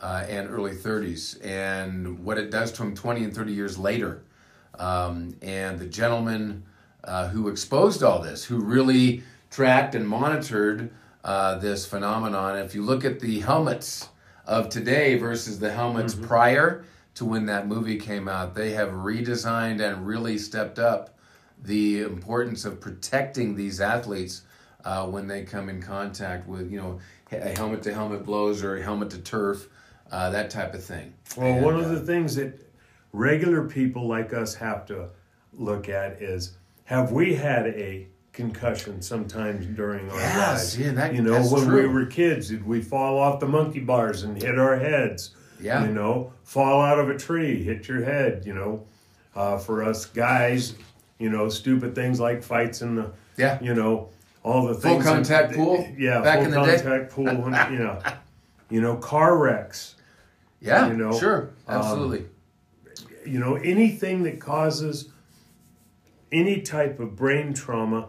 uh, 0.00 0.24
and 0.28 0.48
early 0.48 0.74
30s, 0.74 1.44
and 1.44 2.24
what 2.24 2.38
it 2.38 2.50
does 2.50 2.72
to 2.72 2.78
them 2.78 2.94
20 2.94 3.24
and 3.24 3.34
30 3.34 3.52
years 3.52 3.78
later. 3.78 4.22
Um, 4.78 5.36
and 5.42 5.78
the 5.78 5.86
gentleman 5.86 6.64
uh, 7.04 7.28
who 7.28 7.48
exposed 7.48 8.02
all 8.02 8.22
this, 8.22 8.44
who 8.44 8.60
really 8.60 9.22
tracked 9.50 9.94
and 9.94 10.08
monitored 10.08 10.90
uh, 11.22 11.58
this 11.58 11.84
phenomenon. 11.84 12.56
If 12.56 12.74
you 12.74 12.82
look 12.82 13.04
at 13.04 13.20
the 13.20 13.40
helmets 13.40 14.08
of 14.46 14.68
today 14.68 15.16
versus 15.16 15.58
the 15.58 15.72
helmets 15.72 16.14
prior 16.14 16.84
to 17.14 17.24
when 17.24 17.46
that 17.46 17.66
movie 17.66 17.96
came 17.96 18.28
out, 18.28 18.54
they 18.54 18.70
have 18.70 18.90
redesigned 18.90 19.80
and 19.80 20.06
really 20.06 20.38
stepped 20.38 20.78
up 20.78 21.18
the 21.62 22.02
importance 22.02 22.64
of 22.64 22.80
protecting 22.80 23.54
these 23.54 23.80
athletes 23.80 24.42
uh, 24.84 25.06
when 25.06 25.26
they 25.26 25.42
come 25.44 25.68
in 25.68 25.82
contact 25.82 26.48
with, 26.48 26.70
you 26.70 26.78
know, 26.78 26.98
a 27.32 27.50
helmet 27.56 27.82
to 27.82 27.92
helmet 27.92 28.24
blows 28.24 28.62
or 28.64 28.80
helmet 28.80 29.10
to 29.10 29.18
turf, 29.18 29.68
uh, 30.10 30.30
that 30.30 30.50
type 30.50 30.74
of 30.74 30.82
thing. 30.82 31.12
Well, 31.36 31.46
And, 31.46 31.64
one 31.64 31.76
uh, 31.76 31.80
of 31.80 31.90
the 31.90 32.00
things 32.00 32.34
that 32.36 32.58
regular 33.12 33.68
people 33.68 34.06
like 34.08 34.32
us 34.32 34.54
have 34.54 34.86
to 34.86 35.10
look 35.52 35.88
at 35.88 36.22
is 36.22 36.56
have 36.84 37.12
we 37.12 37.34
had 37.34 37.66
a 37.66 38.08
concussion 38.40 39.02
sometimes 39.02 39.66
during 39.66 40.08
our 40.10 40.16
Yes, 40.18 40.76
lives? 40.76 40.78
yeah, 40.78 40.92
that- 40.92 41.14
you 41.14 41.22
know, 41.22 41.40
when 41.42 41.72
we 41.72 41.86
were 41.86 42.06
kids, 42.06 42.48
did 42.48 42.66
we 42.66 42.80
fall 42.80 43.18
off 43.18 43.38
the 43.40 43.46
monkey 43.46 43.80
bars 43.80 44.22
and 44.22 44.40
hit 44.40 44.58
our 44.58 44.76
heads? 44.78 45.30
Yeah. 45.60 45.84
You 45.84 45.92
know, 45.92 46.32
fall 46.42 46.80
out 46.80 46.98
of 46.98 47.10
a 47.10 47.18
tree, 47.18 47.62
hit 47.62 47.86
your 47.86 48.02
head. 48.02 48.44
You 48.46 48.54
know, 48.54 48.84
uh, 49.36 49.58
for 49.58 49.82
us 49.84 50.06
guys, 50.06 50.74
you 51.18 51.28
know, 51.28 51.48
stupid 51.50 51.94
things 51.94 52.18
like 52.18 52.42
fights 52.42 52.80
in 52.80 52.94
the, 52.96 53.10
Yeah. 53.36 53.58
you 53.60 53.74
know, 53.74 54.08
all 54.42 54.66
the 54.66 54.72
Full 54.74 54.80
things. 54.80 55.04
that- 55.04 55.12
contact 55.12 55.54
pool 55.54 55.86
Yeah, 55.98 56.22
back 56.22 56.38
full 56.38 56.44
in 56.46 56.50
the 56.52 56.62
day? 56.64 56.76
contact 56.80 57.12
pool. 57.12 57.28
and, 57.28 57.72
you 57.72 57.78
know, 57.78 57.98
you 58.70 58.80
know, 58.80 58.96
car 58.96 59.36
wrecks. 59.36 59.96
Yeah, 60.62 60.88
you 60.88 60.94
know, 60.96 61.12
sure, 61.18 61.50
um, 61.68 61.78
absolutely. 61.78 62.26
you 63.26 63.38
know 63.38 63.56
anything 63.56 64.22
that 64.24 64.40
causes 64.40 65.08
any 66.32 66.60
type 66.62 67.00
of 67.00 67.16
brain 67.16 67.52
trauma 67.54 68.08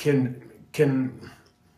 can 0.00 0.42
can 0.72 1.30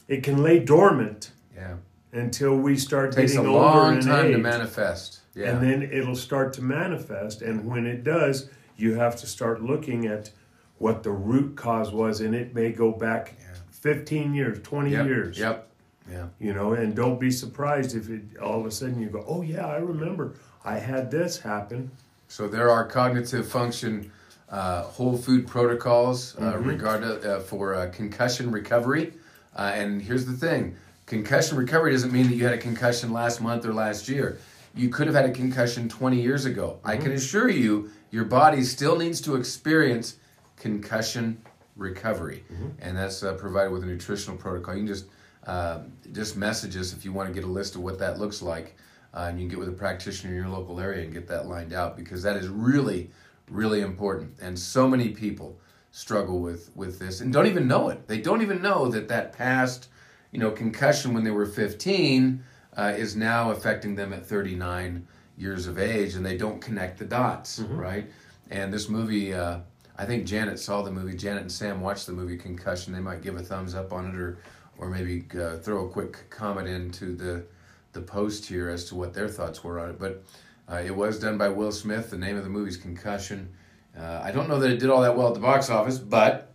it 0.08 0.22
can 0.22 0.42
lay 0.42 0.58
dormant 0.58 1.32
yeah. 1.54 1.76
until 2.12 2.56
we 2.56 2.76
start 2.76 3.12
Takes 3.12 3.34
a 3.34 3.38
older 3.38 3.50
long 3.50 4.00
time 4.00 4.26
age. 4.26 4.32
to 4.32 4.38
manifest. 4.38 5.20
Yeah, 5.34 5.50
and 5.50 5.62
then 5.62 5.82
it'll 5.82 6.14
start 6.16 6.52
to 6.54 6.62
manifest 6.62 7.42
and 7.42 7.66
when 7.66 7.86
it 7.86 8.04
does 8.04 8.48
you 8.76 8.94
have 8.94 9.16
to 9.16 9.26
start 9.26 9.62
looking 9.62 10.06
at 10.06 10.30
what 10.78 11.02
the 11.02 11.10
root 11.10 11.56
cause 11.56 11.90
was 11.92 12.20
and 12.20 12.34
it 12.34 12.54
may 12.54 12.70
go 12.72 12.92
back 12.92 13.34
15 13.70 14.34
years 14.34 14.58
20 14.62 14.90
yep, 14.90 15.06
years 15.06 15.38
Yep. 15.38 15.68
Yeah. 16.10 16.26
you 16.38 16.52
know 16.52 16.72
and 16.74 16.94
don't 16.94 17.18
be 17.18 17.30
surprised 17.30 17.96
if 17.96 18.10
it 18.10 18.22
all 18.42 18.60
of 18.60 18.66
a 18.66 18.70
sudden 18.70 19.00
you 19.00 19.08
go 19.08 19.24
oh 19.26 19.40
yeah 19.42 19.66
i 19.66 19.76
remember 19.76 20.34
i 20.64 20.76
had 20.78 21.10
this 21.10 21.38
happen 21.40 21.90
So 22.28 22.46
there 22.48 22.68
are 22.70 22.84
cognitive 22.86 23.48
function 23.48 24.10
uh, 24.52 24.82
whole 24.82 25.16
food 25.16 25.46
protocols 25.48 26.36
uh, 26.36 26.52
Mm-hmm. 26.52 26.68
regard 26.68 27.02
uh, 27.04 27.40
for 27.40 27.74
uh, 27.74 27.88
concussion 27.90 28.50
recovery. 28.52 29.12
Uh, 29.56 29.72
and 29.74 30.00
here's 30.02 30.26
the 30.26 30.32
thing: 30.34 30.76
concussion 31.06 31.56
recovery 31.58 31.90
doesn't 31.92 32.12
mean 32.12 32.28
that 32.28 32.36
you 32.36 32.44
had 32.44 32.54
a 32.54 32.58
concussion 32.58 33.12
last 33.12 33.40
month 33.40 33.64
or 33.66 33.72
last 33.72 34.08
year. 34.08 34.38
You 34.74 34.88
could 34.88 35.06
have 35.06 35.16
had 35.16 35.26
a 35.26 35.32
concussion 35.32 35.88
20 35.88 36.20
years 36.20 36.44
ago. 36.44 36.78
I 36.84 36.94
Mm-hmm. 36.94 37.02
can 37.02 37.12
assure 37.12 37.48
you, 37.50 37.90
your 38.10 38.24
body 38.24 38.62
still 38.62 38.96
needs 38.96 39.20
to 39.22 39.36
experience 39.36 40.16
concussion 40.56 41.40
recovery, 41.76 42.44
Mm-hmm. 42.52 42.68
and 42.82 42.96
that's 42.96 43.22
uh, 43.22 43.32
provided 43.34 43.72
with 43.72 43.82
a 43.82 43.86
nutritional 43.86 44.36
protocol. 44.36 44.74
You 44.74 44.80
can 44.80 44.86
just 44.86 45.06
uh, 45.46 45.80
just 46.12 46.36
message 46.36 46.76
us 46.76 46.92
if 46.92 47.04
you 47.04 47.12
want 47.12 47.28
to 47.28 47.34
get 47.34 47.42
a 47.44 47.52
list 47.52 47.74
of 47.74 47.80
what 47.82 47.98
that 47.98 48.18
looks 48.20 48.42
like, 48.42 48.76
uh, 49.14 49.26
and 49.28 49.40
you 49.40 49.44
can 49.48 49.50
get 49.56 49.58
with 49.58 49.68
a 49.68 49.72
practitioner 49.78 50.30
in 50.32 50.36
your 50.38 50.48
local 50.48 50.78
area 50.78 51.02
and 51.04 51.12
get 51.12 51.26
that 51.28 51.46
lined 51.48 51.72
out 51.72 51.96
because 51.96 52.22
that 52.22 52.36
is 52.36 52.48
really, 52.48 53.10
really 53.50 53.80
important. 53.80 54.38
And 54.40 54.58
so 54.58 54.88
many 54.88 55.10
people 55.10 55.58
struggle 55.90 56.40
with 56.40 56.70
with 56.74 56.98
this 56.98 57.20
and 57.20 57.32
don't 57.32 57.46
even 57.46 57.68
know 57.68 57.90
it. 57.90 58.08
They 58.08 58.20
don't 58.20 58.42
even 58.42 58.62
know 58.62 58.88
that 58.88 59.08
that 59.08 59.32
past, 59.32 59.88
you 60.30 60.38
know, 60.38 60.50
concussion 60.50 61.12
when 61.12 61.24
they 61.24 61.30
were 61.30 61.46
15 61.46 62.42
uh, 62.76 62.94
is 62.96 63.14
now 63.14 63.50
affecting 63.50 63.94
them 63.94 64.12
at 64.12 64.24
39 64.24 65.06
years 65.36 65.66
of 65.66 65.78
age, 65.78 66.14
and 66.14 66.24
they 66.24 66.36
don't 66.36 66.60
connect 66.60 66.98
the 66.98 67.04
dots, 67.04 67.58
right? 67.60 68.10
And 68.50 68.72
this 68.72 68.88
movie. 68.88 69.34
Uh, 69.34 69.60
I 69.96 70.06
think 70.06 70.26
Janet 70.26 70.58
saw 70.58 70.82
the 70.82 70.90
movie. 70.90 71.16
Janet 71.16 71.42
and 71.42 71.52
Sam 71.52 71.80
watched 71.80 72.06
the 72.06 72.12
movie 72.12 72.36
Concussion. 72.36 72.92
They 72.92 73.00
might 73.00 73.22
give 73.22 73.36
a 73.36 73.42
thumbs 73.42 73.74
up 73.74 73.92
on 73.92 74.08
it, 74.08 74.16
or, 74.16 74.38
or 74.78 74.88
maybe 74.88 75.24
uh, 75.38 75.58
throw 75.58 75.86
a 75.86 75.88
quick 75.88 76.30
comment 76.30 76.66
into 76.66 77.14
the, 77.14 77.44
the 77.92 78.00
post 78.00 78.46
here 78.46 78.68
as 78.68 78.86
to 78.86 78.94
what 78.94 79.12
their 79.12 79.28
thoughts 79.28 79.62
were 79.62 79.78
on 79.78 79.90
it. 79.90 79.98
But 79.98 80.24
uh, 80.70 80.82
it 80.84 80.94
was 80.94 81.18
done 81.18 81.38
by 81.38 81.48
Will 81.48 81.72
Smith. 81.72 82.10
The 82.10 82.18
name 82.18 82.36
of 82.36 82.44
the 82.44 82.50
movie 82.50 82.70
is 82.70 82.76
Concussion, 82.76 83.50
Uh, 83.96 84.20
I 84.22 84.30
don't 84.30 84.48
know 84.48 84.58
that 84.58 84.70
it 84.70 84.78
did 84.78 84.88
all 84.88 85.02
that 85.02 85.16
well 85.16 85.28
at 85.28 85.34
the 85.34 85.40
box 85.40 85.68
office, 85.68 85.98
but 85.98 86.52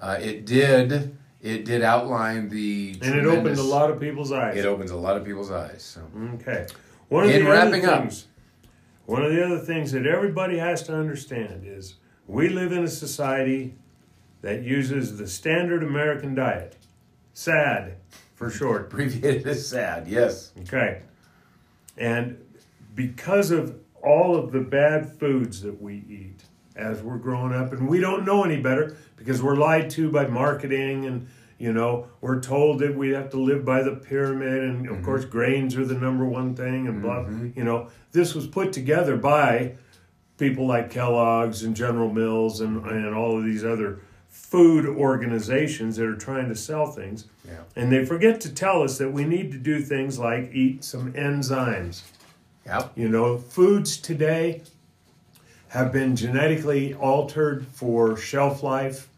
uh, 0.00 0.18
it 0.20 0.46
did. 0.46 1.16
It 1.40 1.64
did 1.64 1.82
outline 1.82 2.48
the 2.48 2.96
and 3.02 3.14
it 3.16 3.24
opened 3.26 3.58
a 3.58 3.62
lot 3.62 3.90
of 3.90 3.98
people's 3.98 4.30
eyes. 4.30 4.56
It 4.56 4.64
opens 4.64 4.90
a 4.92 4.96
lot 4.96 5.16
of 5.16 5.24
people's 5.24 5.50
eyes. 5.50 5.82
So 5.82 6.00
okay, 6.34 6.66
one 7.08 7.24
of 7.24 7.30
in 7.30 7.44
the 7.44 7.50
wrapping 7.50 7.84
other 7.84 7.94
up, 7.94 8.00
things, 8.02 8.26
one 9.06 9.24
of 9.24 9.32
the 9.32 9.44
other 9.44 9.58
things 9.58 9.90
that 9.92 10.06
everybody 10.06 10.58
has 10.58 10.82
to 10.84 10.94
understand 10.94 11.62
is 11.66 11.96
we 12.28 12.48
live 12.48 12.70
in 12.72 12.84
a 12.84 12.88
society 12.88 13.74
that 14.40 14.62
uses 14.62 15.18
the 15.18 15.26
standard 15.26 15.82
American 15.82 16.34
diet, 16.34 16.76
SAD 17.32 17.96
for 18.34 18.48
short. 18.50 18.86
abbreviated 18.92 19.46
as 19.46 19.66
SAD. 19.68 20.06
Yes. 20.06 20.52
Okay, 20.60 21.02
and 21.96 22.38
because 22.94 23.50
of 23.50 23.76
all 24.02 24.36
of 24.36 24.52
the 24.52 24.60
bad 24.60 25.18
foods 25.18 25.62
that 25.62 25.80
we 25.80 26.04
eat 26.08 26.42
as 26.74 27.02
we're 27.02 27.18
growing 27.18 27.52
up, 27.52 27.72
and 27.72 27.88
we 27.88 28.00
don't 28.00 28.24
know 28.24 28.44
any 28.44 28.60
better 28.60 28.96
because 29.16 29.42
we're 29.42 29.56
lied 29.56 29.90
to 29.90 30.10
by 30.10 30.26
marketing 30.26 31.06
and 31.06 31.28
you 31.58 31.72
know 31.72 32.08
we're 32.20 32.40
told 32.40 32.80
that 32.80 32.96
we 32.96 33.10
have 33.10 33.30
to 33.30 33.36
live 33.36 33.64
by 33.64 33.82
the 33.82 33.94
pyramid 33.94 34.64
and 34.64 34.86
of 34.86 34.96
mm-hmm. 34.96 35.04
course 35.04 35.24
grains 35.24 35.76
are 35.76 35.84
the 35.84 35.94
number 35.94 36.24
one 36.24 36.56
thing 36.56 36.88
and 36.88 37.02
blah 37.02 37.18
mm-hmm. 37.18 37.50
you 37.56 37.64
know. 37.64 37.88
This 38.10 38.34
was 38.34 38.46
put 38.46 38.72
together 38.72 39.16
by 39.16 39.76
people 40.38 40.66
like 40.66 40.90
kellogg's 40.90 41.62
and 41.62 41.76
general 41.76 42.12
mills 42.12 42.60
and, 42.60 42.84
and 42.86 43.14
all 43.14 43.38
of 43.38 43.44
these 43.44 43.64
other 43.64 44.00
food 44.28 44.86
organizations 44.86 45.96
that 45.96 46.06
are 46.06 46.16
trying 46.16 46.48
to 46.48 46.56
sell 46.56 46.86
things. 46.90 47.26
Yeah. 47.46 47.60
and 47.76 47.92
they 47.92 48.04
forget 48.04 48.40
to 48.42 48.52
tell 48.52 48.82
us 48.82 48.98
that 48.98 49.12
we 49.12 49.24
need 49.24 49.52
to 49.52 49.58
do 49.58 49.80
things 49.80 50.18
like 50.18 50.50
eat 50.52 50.84
some 50.84 51.12
enzymes 51.12 52.02
Yep. 52.66 52.92
you 52.96 53.08
know, 53.08 53.38
foods 53.38 53.96
today 53.96 54.62
have 55.68 55.90
been 55.92 56.14
genetically 56.14 56.94
altered 56.94 57.66
for 57.66 58.16
shelf 58.16 58.62
life. 58.62 59.08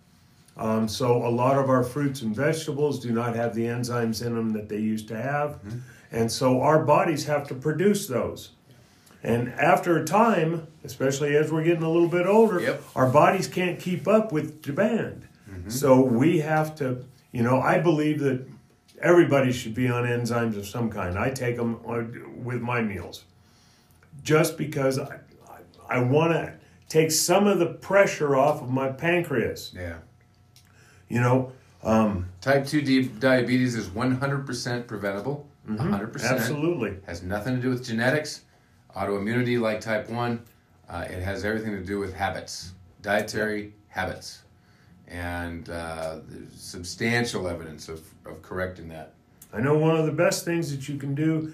Um, 0.57 0.87
so 0.87 1.27
a 1.27 1.29
lot 1.29 1.59
of 1.59 1.69
our 1.69 1.83
fruits 1.83 2.23
and 2.23 2.35
vegetables 2.35 3.01
do 3.01 3.11
not 3.11 3.35
have 3.35 3.55
the 3.55 3.65
enzymes 3.65 4.25
in 4.25 4.35
them 4.35 4.53
that 4.53 4.69
they 4.69 4.79
used 4.79 5.09
to 5.09 5.21
have. 5.21 5.57
Mm-hmm. 5.65 5.79
And 6.13 6.31
so 6.31 6.61
our 6.61 6.85
bodies 6.85 7.25
have 7.27 7.49
to 7.49 7.55
produce 7.55 8.07
those. 8.07 8.53
And 9.25 9.49
after 9.55 9.97
a 9.97 10.05
time, 10.05 10.69
especially 10.85 11.35
as 11.37 11.51
we're 11.51 11.65
getting 11.65 11.83
a 11.83 11.91
little 11.91 12.09
bit 12.09 12.27
older, 12.27 12.61
Yep. 12.61 12.83
our 12.95 13.09
bodies 13.11 13.49
can't 13.49 13.81
keep 13.81 14.07
up 14.07 14.31
with 14.31 14.63
demand. 14.63 15.27
Mm-hmm. 15.51 15.71
So 15.71 16.01
we 16.01 16.39
have 16.39 16.77
to, 16.77 17.05
you 17.33 17.43
know, 17.43 17.61
I 17.61 17.79
believe 17.81 18.21
that 18.21 18.47
everybody 19.03 19.51
should 19.51 19.75
be 19.75 19.89
on 19.89 20.05
enzymes 20.05 20.57
of 20.57 20.67
some 20.69 20.89
kind. 20.89 21.19
I 21.19 21.31
take 21.31 21.57
them 21.57 21.81
uh, 21.87 22.03
with 22.37 22.61
my 22.63 22.81
meals 22.81 23.25
just 24.25 24.59
because 24.59 24.99
I, 24.99 25.21
I, 25.49 25.99
I 25.99 25.99
want 26.01 26.33
to 26.33 26.55
take 26.89 27.13
some 27.13 27.47
of 27.47 27.59
the 27.59 27.67
pressure 27.67 28.35
off 28.35 28.61
of 28.61 28.71
my 28.71 28.89
pancreas. 28.89 29.73
Yeah. 29.77 29.99
You 31.09 31.21
know, 31.21 31.53
um, 31.85 32.31
Type 32.41 32.67
2 32.67 33.09
diabetes 33.21 33.75
is 33.75 33.89
100% 33.89 34.87
preventable. 34.87 35.47
100%. 35.69 35.79
Mm-hmm. 35.79 36.27
absolutely. 36.27 36.97
Has 37.07 37.23
nothing 37.23 37.57
to 37.57 37.63
do 37.63 37.71
with 37.71 37.85
genetics. 37.85 38.43
Autoimmunity, 38.97 39.61
like 39.61 39.81
type 39.81 40.09
1, 40.09 40.43
uh, 40.89 41.05
it 41.09 41.23
has 41.23 41.45
everything 41.45 41.73
to 41.73 41.83
do 41.83 41.99
with 41.99 42.15
habits, 42.15 42.73
dietary 43.03 43.73
habits. 43.89 44.43
And 45.09 45.69
uh, 45.69 46.19
there's 46.29 46.53
substantial 46.55 47.49
evidence 47.49 47.89
of, 47.89 48.03
of 48.25 48.41
correcting 48.43 48.89
that. 48.91 49.15
I 49.53 49.61
know 49.61 49.77
one 49.77 49.97
of 49.97 50.07
the 50.07 50.13
best 50.13 50.45
things 50.45 50.71
that 50.71 50.89
you 50.89 50.97
can 50.97 51.15
do 51.15 51.53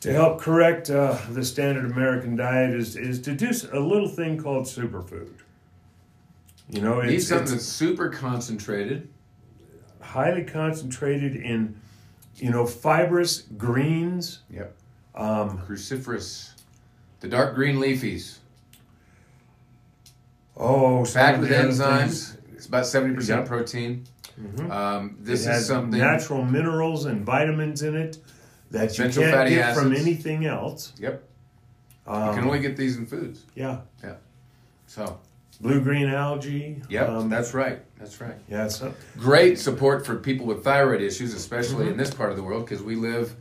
to 0.00 0.12
help 0.12 0.40
correct 0.40 0.88
uh, 0.90 1.16
the 1.30 1.44
standard 1.44 1.84
American 1.90 2.36
diet 2.36 2.74
is 2.74 2.96
is 2.96 3.20
to 3.22 3.32
do 3.34 3.50
a 3.72 3.78
little 3.80 4.08
thing 4.08 4.38
called 4.38 4.64
superfood. 4.66 5.30
You 6.68 6.80
know, 6.80 7.00
Need 7.02 7.14
it's, 7.16 7.26
something 7.28 7.56
it's 7.56 7.64
super 7.66 8.08
concentrated. 8.08 9.08
highly 10.00 10.44
concentrated 10.44 11.34
in, 11.36 11.78
you 12.36 12.50
know, 12.50 12.64
fibrous 12.66 13.42
greens. 13.58 14.40
Yep. 14.50 14.74
Um, 15.16 15.58
Cruciferous. 15.58 16.52
The 17.20 17.28
dark 17.28 17.54
green 17.56 17.76
leafies. 17.76 18.38
oh, 20.56 21.04
Packed 21.12 21.40
with 21.40 21.50
enzymes. 21.50 22.36
It's 22.54 22.66
about 22.66 22.84
70% 22.84 23.28
Yep. 23.40 23.46
protein. 23.48 24.04
Mhm. 24.40 24.70
Um, 24.70 25.16
this 25.20 25.40
it 25.40 25.42
is 25.42 25.46
has 25.56 25.66
something. 25.66 25.98
natural 26.00 26.44
minerals 26.44 27.04
and 27.06 27.24
vitamins 27.26 27.82
in 27.82 27.94
it 27.96 28.18
that 28.70 28.82
you 28.82 29.04
Essential 29.04 29.22
can't 29.24 29.34
fatty 29.34 29.54
get 29.54 29.74
from 29.74 29.92
anything 29.94 30.46
else. 30.46 30.92
Yep. 30.98 31.22
Um, 32.06 32.28
You 32.28 32.34
can 32.34 32.44
only 32.44 32.60
get 32.60 32.76
these 32.76 32.96
in 32.96 33.06
foods. 33.06 33.44
yeah, 33.54 33.80
Yeah. 34.02 34.14
So, 34.86 35.18
blue 35.60 35.80
green 35.80 36.08
algae. 36.08 36.82
yep, 36.88 37.08
um, 37.08 37.28
that's 37.28 37.54
right. 37.54 37.80
That's 37.98 38.20
right. 38.20 38.34
yeah. 38.48 38.68
So, 38.68 38.92
Great 39.18 39.58
support 39.58 40.04
for 40.06 40.16
people 40.16 40.46
with 40.46 40.64
thyroid 40.64 41.00
issues, 41.02 41.34
especially 41.34 41.84
Mm-hmm. 41.84 41.92
in 41.92 41.96
this 41.96 42.12
part 42.12 42.30
of 42.30 42.36
the 42.36 42.42
world, 42.42 42.64
because 42.64 42.82
we 42.82 42.96
live 42.96 43.34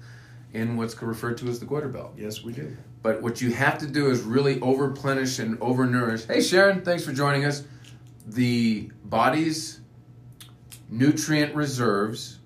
in 0.53 0.77
what's 0.77 0.99
referred 1.01 1.37
to 1.37 1.47
as 1.47 1.59
the 1.59 1.65
goiter 1.65 1.87
Belt. 1.87 2.13
yes, 2.17 2.43
we 2.43 2.53
do. 2.53 2.75
But 3.01 3.21
what 3.21 3.39
you 3.41 3.51
have 3.53 3.77
to 3.79 3.87
do 3.87 4.09
is 4.09 4.21
really 4.21 4.57
overplenish 4.59 5.39
and 5.39 5.57
overnourish. 5.59 6.27
Hey, 6.27 6.41
Sharon, 6.41 6.81
thanks 6.81 7.05
for 7.05 7.13
joining 7.13 7.45
us. 7.45 7.63
The 8.27 8.91
body's 9.05 9.79
nutrient 10.89 11.55
reserves, 11.55 12.38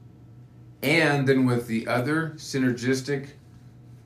and 0.83 1.27
then 1.27 1.45
with 1.45 1.67
the 1.67 1.87
other 1.87 2.33
synergistic 2.35 3.29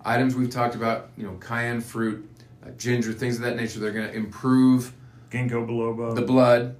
items 0.05 0.35
we've 0.35 0.49
talked 0.49 0.75
about, 0.75 1.09
you 1.17 1.25
know, 1.25 1.33
cayenne 1.39 1.81
fruit, 1.81 2.29
uh, 2.65 2.69
ginger, 2.71 3.11
things 3.11 3.35
of 3.35 3.41
that 3.41 3.55
nature, 3.55 3.79
they're 3.79 3.91
going 3.91 4.07
to 4.07 4.13
improve 4.13 4.93
Ginkgo 5.31 5.67
biloba. 5.67 6.15
the 6.15 6.21
blood 6.21 6.75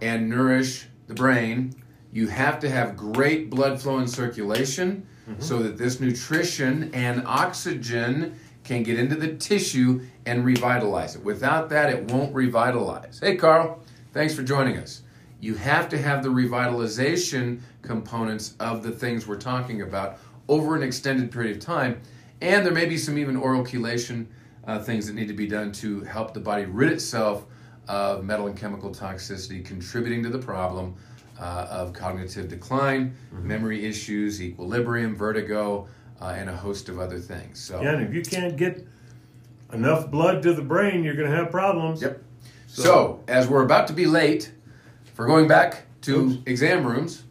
and 0.00 0.28
nourish 0.28 0.86
the 1.08 1.14
brain, 1.14 1.74
you 2.12 2.28
have 2.28 2.60
to 2.60 2.70
have 2.70 2.96
great 2.96 3.50
blood 3.50 3.80
flow 3.82 3.98
and 3.98 4.08
circulation 4.08 5.06
so 5.40 5.58
that 5.62 5.76
this 5.76 6.00
nutrition 6.00 6.90
and 6.94 7.22
oxygen 7.26 8.34
can 8.64 8.82
get 8.82 8.98
into 8.98 9.14
the 9.14 9.34
tissue 9.34 10.00
and 10.24 10.42
revitalize 10.42 11.16
it. 11.16 11.22
Without 11.22 11.68
that, 11.68 11.90
it 11.90 12.10
won't 12.10 12.34
revitalize. 12.34 13.20
Hey, 13.20 13.36
Carl, 13.36 13.82
thanks 14.14 14.34
for 14.34 14.42
joining 14.42 14.78
us. 14.78 15.02
You 15.40 15.54
have 15.56 15.90
to 15.90 15.98
have 15.98 16.22
the 16.22 16.30
revitalization 16.30 17.60
components 17.88 18.54
of 18.60 18.84
the 18.84 18.92
things 18.92 19.26
we're 19.26 19.36
talking 19.36 19.82
about 19.82 20.18
over 20.46 20.76
an 20.76 20.82
extended 20.82 21.32
period 21.32 21.56
of 21.56 21.62
time. 21.62 22.00
And 22.40 22.64
there 22.64 22.72
may 22.72 22.86
be 22.86 22.96
some 22.96 23.18
even 23.18 23.36
oral 23.36 23.64
chelation 23.64 24.26
uh, 24.66 24.78
things 24.78 25.06
that 25.06 25.14
need 25.14 25.28
to 25.28 25.34
be 25.34 25.48
done 25.48 25.72
to 25.72 26.02
help 26.02 26.34
the 26.34 26.40
body 26.40 26.66
rid 26.66 26.92
itself 26.92 27.46
of 27.88 28.22
metal 28.22 28.46
and 28.46 28.56
chemical 28.56 28.90
toxicity, 28.90 29.64
contributing 29.64 30.22
to 30.22 30.28
the 30.28 30.38
problem 30.38 30.94
uh, 31.40 31.66
of 31.70 31.92
cognitive 31.92 32.48
decline, 32.48 33.16
memory 33.32 33.86
issues, 33.86 34.42
equilibrium, 34.42 35.16
vertigo, 35.16 35.88
uh, 36.20 36.34
and 36.36 36.50
a 36.50 36.56
host 36.56 36.88
of 36.88 36.98
other 36.98 37.18
things. 37.18 37.58
So, 37.58 37.80
yeah, 37.80 37.94
and 37.94 38.06
if 38.06 38.12
you 38.12 38.22
can't 38.22 38.56
get 38.56 38.86
enough 39.72 40.10
blood 40.10 40.42
to 40.42 40.52
the 40.52 40.62
brain, 40.62 41.02
you're 41.02 41.14
going 41.14 41.30
to 41.30 41.36
have 41.36 41.50
problems. 41.50 42.02
Yep. 42.02 42.22
So, 42.66 43.24
as 43.26 43.48
we're 43.48 43.62
about 43.62 43.86
to 43.86 43.94
be 43.94 44.04
late 44.04 44.52
for 45.14 45.26
going 45.26 45.48
back 45.48 45.84
to 46.02 46.26
Oops. 46.26 46.42
exam 46.46 46.86
rooms, 46.86 47.24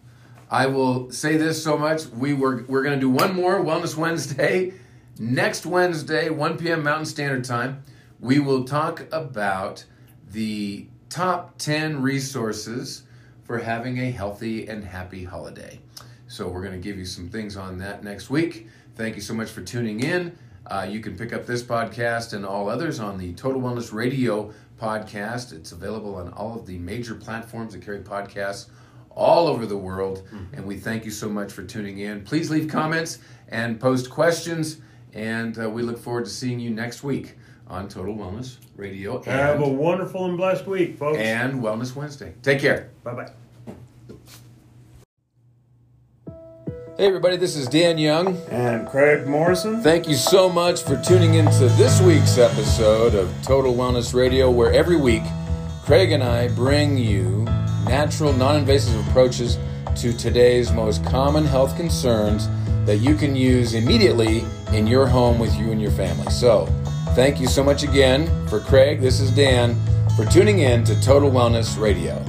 I 0.50 0.68
will 0.68 1.12
say 1.12 1.36
this 1.36 1.62
so 1.62 1.78
much. 1.78 2.06
We 2.06 2.34
were 2.34 2.64
we're 2.68 2.84
going 2.84 2.96
to 2.96 3.00
do 3.00 3.10
one 3.10 3.36
more 3.36 3.60
Wellness 3.64 3.98
Wednesday 3.98 4.74
next 5.20 5.66
Wednesday, 5.66 6.30
1 6.30 6.58
p.m. 6.58 6.84
Mountain 6.84 7.06
Standard 7.06 7.44
Time. 7.44 7.84
We 8.20 8.40
will 8.40 8.64
talk 8.64 9.06
about 9.12 9.84
the 10.32 10.88
top 11.10 11.58
10 11.58 12.02
resources 12.02 13.04
for 13.44 13.58
having 13.58 14.00
a 14.00 14.10
healthy 14.10 14.68
and 14.68 14.84
happy 14.84 15.26
holiday. 15.26 15.80
So, 16.28 16.48
we're 16.48 16.62
going 16.62 16.74
to 16.74 16.80
give 16.80 16.98
you 16.98 17.06
some 17.06 17.30
things 17.30 17.58
on 17.58 17.78
that 17.80 18.04
next 18.04 18.30
week. 18.30 18.68
Thank 18.96 19.16
you 19.16 19.22
so 19.22 19.34
much 19.34 19.50
for 19.50 19.62
tuning 19.62 20.00
in. 20.00 20.38
Uh, 20.66 20.88
you 20.90 21.00
can 21.00 21.18
pick 21.18 21.34
up 21.34 21.46
this 21.46 21.64
podcast 21.64 22.34
and 22.34 22.46
all 22.46 22.70
others 22.70 23.00
on 23.00 23.18
the 23.18 23.34
Total 23.34 23.62
Wellness 23.62 23.94
Radio 23.94 24.54
podcast. 24.80 25.54
It's 25.54 25.72
available 25.72 26.16
on 26.16 26.32
all 26.34 26.58
of 26.58 26.66
the 26.66 26.78
major 26.78 27.16
platforms 27.16 27.74
that 27.74 27.82
carry 27.82 28.00
podcasts 28.00 28.68
all 29.18 29.48
over 29.48 29.66
the 29.66 29.78
world. 29.78 30.22
And 30.54 30.66
we 30.66 30.78
thank 30.78 31.04
you 31.04 31.12
so 31.12 31.28
much 31.28 31.52
for 31.52 31.64
tuning 31.64 31.98
in. 31.98 32.24
Please 32.24 32.50
leave 32.52 32.70
comments 32.70 33.18
and 33.50 33.80
post 33.80 34.10
questions. 34.10 34.78
And 35.14 35.58
uh, 35.60 35.70
we 35.70 35.82
look 35.82 35.98
forward 35.98 36.26
to 36.26 36.32
seeing 36.32 36.60
you 36.60 36.70
next 36.70 37.04
week 37.04 37.34
on 37.68 37.90
Total 37.90 38.16
Wellness 38.16 38.58
Radio 38.78 39.22
Have 39.24 39.60
a 39.62 39.68
wonderful 39.68 40.26
and 40.26 40.38
blessed 40.38 40.68
week, 40.68 40.98
folks. 40.98 41.18
and 41.18 41.62
Wellness 41.62 41.96
Wednesday. 41.96 42.34
Take 42.44 42.60
care. 42.60 42.92
bye 43.04 43.14
bye. 43.14 43.32
Hey, 46.98 47.06
everybody, 47.06 47.38
this 47.38 47.56
is 47.56 47.68
Dan 47.68 47.98
Young. 48.00 48.38
And 48.50 48.88
Craig 48.88 49.28
Morrison. 49.28 49.82
Thank 49.84 50.08
you 50.08 50.16
so 50.16 50.50
much 50.50 50.82
for 50.84 51.00
tuning 51.04 51.36
into 51.36 51.68
this 51.78 52.02
week's 52.02 52.38
episode 52.40 53.14
of 53.14 53.32
Total 53.44 53.74
Wellness 53.74 54.14
Radio, 54.16 54.50
where 54.50 54.72
every 54.74 54.98
week 54.98 55.22
Craig 55.84 56.12
and 56.12 56.24
I 56.24 56.48
bring 56.50 56.98
you 56.98 57.47
natural, 57.88 58.34
non 58.34 58.56
invasive 58.56 59.08
approaches 59.08 59.58
to 59.98 60.14
today's 60.14 60.72
most 60.72 61.04
common 61.06 61.46
health 61.46 61.76
concerns 61.76 62.48
that 62.86 62.98
you 62.98 63.16
can 63.16 63.36
use 63.36 63.74
immediately 63.74 64.46
in 64.74 64.88
your 64.88 65.08
home 65.08 65.40
with 65.40 65.54
you 65.58 65.72
and 65.72 65.82
your 65.82 65.92
family. 65.92 66.30
So, 66.32 66.66
thank 67.16 67.40
you 67.40 67.48
so 67.48 67.64
much 67.64 67.84
again. 67.84 68.28
For 68.48 68.60
Craig, 68.60 69.02
this 69.02 69.20
is 69.20 69.32
Dan. 69.32 69.76
for 70.16 70.26
tuning 70.26 70.60
in 70.60 70.84
to 70.84 71.00
Total 71.00 71.30
Wellness 71.30 71.80
Radio. 71.80 72.24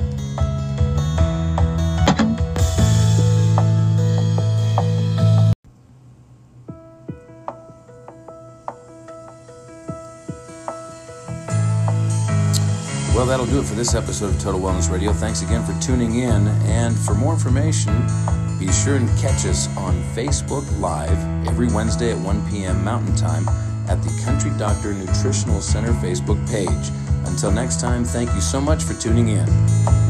Do 13.59 13.64
it 13.64 13.66
for 13.66 13.75
this 13.75 13.94
episode 13.94 14.33
of 14.33 14.40
Total 14.40 14.61
Wellness 14.61 14.88
Radio. 14.88 15.12
Thanks 15.12 15.42
again 15.42 15.64
for 15.64 15.77
tuning 15.83 16.16
in. 16.16 16.47
And 16.66 16.97
for 16.97 17.14
more 17.14 17.33
information, 17.33 18.07
be 18.59 18.71
sure 18.71 18.94
and 18.94 19.09
catch 19.18 19.47
us 19.47 19.66
on 19.77 19.94
Facebook 20.14 20.64
Live 20.79 21.18
every 21.49 21.66
Wednesday 21.66 22.12
at 22.12 22.18
1 22.18 22.51
p.m. 22.51 22.85
Mountain 22.85 23.16
Time 23.16 23.49
at 23.88 24.01
the 24.03 24.23
Country 24.25 24.53
Doctor 24.59 24.94
Nutritional 24.94 25.61
Center 25.61 25.92
Facebook 25.94 26.38
page. 26.49 26.92
Until 27.27 27.51
next 27.51 27.81
time, 27.81 28.05
thank 28.05 28.33
you 28.35 28.40
so 28.40 28.61
much 28.61 28.85
for 28.85 28.94
tuning 28.94 29.29
in. 29.29 30.08